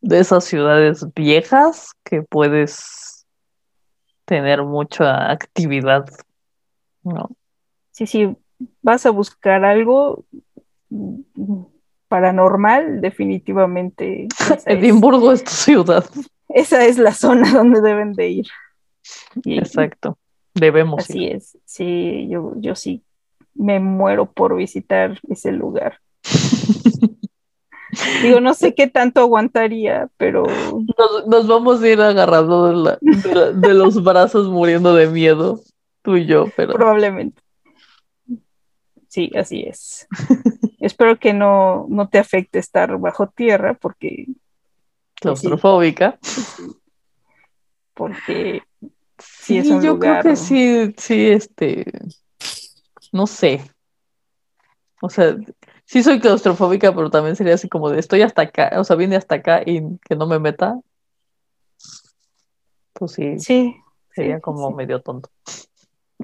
[0.00, 3.26] de esas ciudades viejas que puedes
[4.24, 6.06] tener mucha actividad,
[7.02, 7.30] ¿no?
[7.92, 8.36] Sí, sí,
[8.82, 10.24] vas a buscar algo
[12.08, 14.28] paranormal, definitivamente.
[14.66, 16.04] Edimburgo es tu ciudad
[16.48, 18.46] esa es la zona donde deben de ir.
[19.44, 20.18] Exacto,
[20.54, 21.04] debemos.
[21.04, 23.02] Así es, sí, yo, yo sí
[23.54, 26.00] me muero por visitar ese lugar.
[28.22, 30.44] Digo, no sé qué tanto aguantaría, pero...
[31.26, 35.60] Nos, vamos a ir agarrando de, los brazos muriendo de miedo,
[36.02, 36.74] tú y yo, pero...
[36.74, 37.42] Probablemente.
[39.08, 40.06] Sí, así es.
[40.78, 44.26] Espero que no, no te afecte estar bajo tierra, porque
[45.14, 46.18] claustrofóbica.
[47.94, 48.62] Porque
[49.18, 51.84] sí, yo creo que sí, sí, este,
[53.12, 53.62] no sé.
[55.00, 55.36] O sea,
[55.88, 59.16] sí soy claustrofóbica, pero también sería así como de estoy hasta acá, o sea, vine
[59.16, 60.78] hasta acá y que no me meta.
[62.92, 63.38] Pues sí.
[63.38, 63.76] Sí.
[64.14, 65.30] Sería como medio tonto.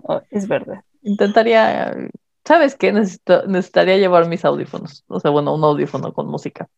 [0.03, 0.85] Oh, es verdad.
[1.03, 1.97] Intentaría,
[2.45, 2.93] ¿sabes qué?
[2.93, 5.05] necesitaría llevar mis audífonos.
[5.09, 6.69] O sea, bueno, un audífono con música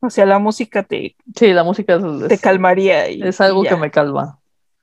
[0.00, 3.10] O sea, la música te, Sí, la música es, te calmaría.
[3.10, 4.38] Y, es algo y que me calma.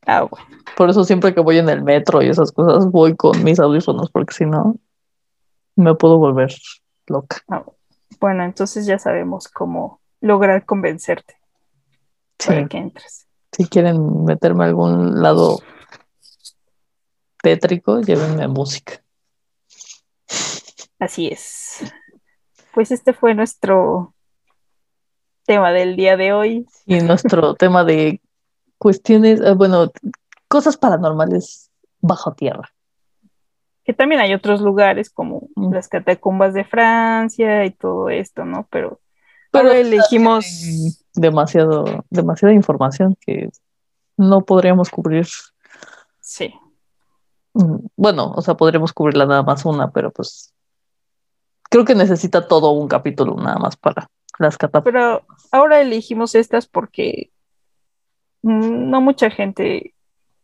[0.05, 0.45] Ah, bueno.
[0.75, 4.11] Por eso siempre que voy en el metro y esas cosas, voy con mis audífonos,
[4.11, 4.75] porque si no,
[5.75, 6.51] me puedo volver
[7.11, 7.37] loca.
[7.49, 7.63] Ah,
[8.19, 11.35] bueno, entonces ya sabemos cómo lograr convencerte
[12.39, 13.27] Sí, para que entres.
[13.51, 15.59] si quieren meterme a algún lado
[17.41, 19.01] tétrico, llévenme música.
[20.99, 21.79] Así es.
[22.73, 24.13] Pues este fue nuestro
[25.45, 26.67] tema del día de hoy.
[26.85, 28.21] Y nuestro tema de
[28.77, 29.91] cuestiones, eh, bueno,
[30.47, 32.71] cosas paranormales bajo tierra.
[33.91, 35.73] Que también hay otros lugares como Mm.
[35.73, 38.65] las catacumbas de Francia y todo esto, ¿no?
[38.71, 39.01] Pero,
[39.51, 40.45] Pero ahora elegimos.
[41.13, 43.49] demasiado, demasiada información que
[44.15, 45.27] no podríamos cubrir.
[46.21, 46.53] Sí,
[47.53, 50.53] Mm, Bueno, o sea, podríamos cubrirla nada más una, pero pues
[51.69, 54.07] creo que necesita todo un capítulo nada más para
[54.39, 54.85] las catacumbas.
[54.93, 57.29] pero ahora elegimos estas porque
[58.43, 59.93] mm, no mucha gente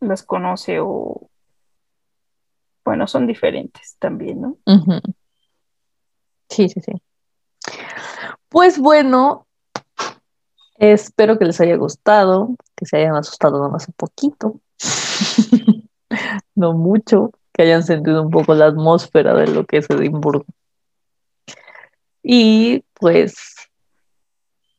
[0.01, 1.29] las conoce o,
[2.87, 4.57] bueno, son diferentes también, ¿no?
[6.47, 6.93] Sí, sí, sí.
[8.47, 9.45] Pues bueno,
[10.77, 14.61] espero que les haya gustado, que se hayan asustado nada más un poquito,
[16.55, 20.45] no mucho, que hayan sentido un poco la atmósfera de lo que es Edimburgo.
[22.23, 23.53] Y pues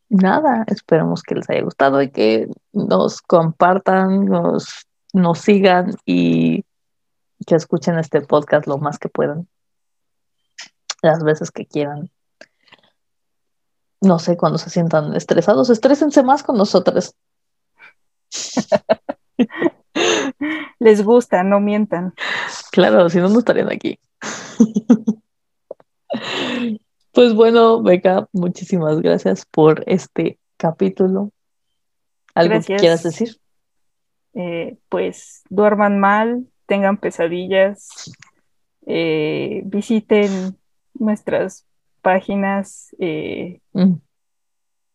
[0.08, 6.64] nada, esperamos que les haya gustado y que nos compartan, nos, nos sigan y
[7.46, 9.48] que escuchen este podcast lo más que puedan,
[11.02, 12.10] las veces que quieran.
[14.00, 17.14] No sé, cuando se sientan estresados, estrésense más con nosotros.
[20.78, 22.14] Les gusta, no mientan.
[22.70, 23.98] Claro, si no, no estarían aquí.
[27.12, 31.32] Pues bueno, Beca, muchísimas gracias por este capítulo.
[32.34, 33.40] ¿Algo que quieras decir?
[34.34, 38.12] Eh, pues duerman mal, tengan pesadillas,
[38.86, 40.56] eh, visiten
[40.94, 41.64] nuestras
[42.02, 43.94] páginas, eh, Mm.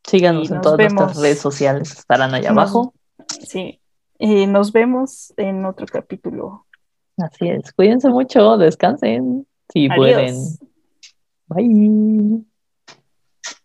[0.05, 2.93] Síganos en todas nuestras redes sociales, estarán allá abajo.
[3.27, 3.79] sí,
[4.19, 6.65] y nos vemos en otro capítulo.
[7.17, 10.35] Así es, cuídense mucho, descansen, si pueden.
[11.47, 12.43] Bye.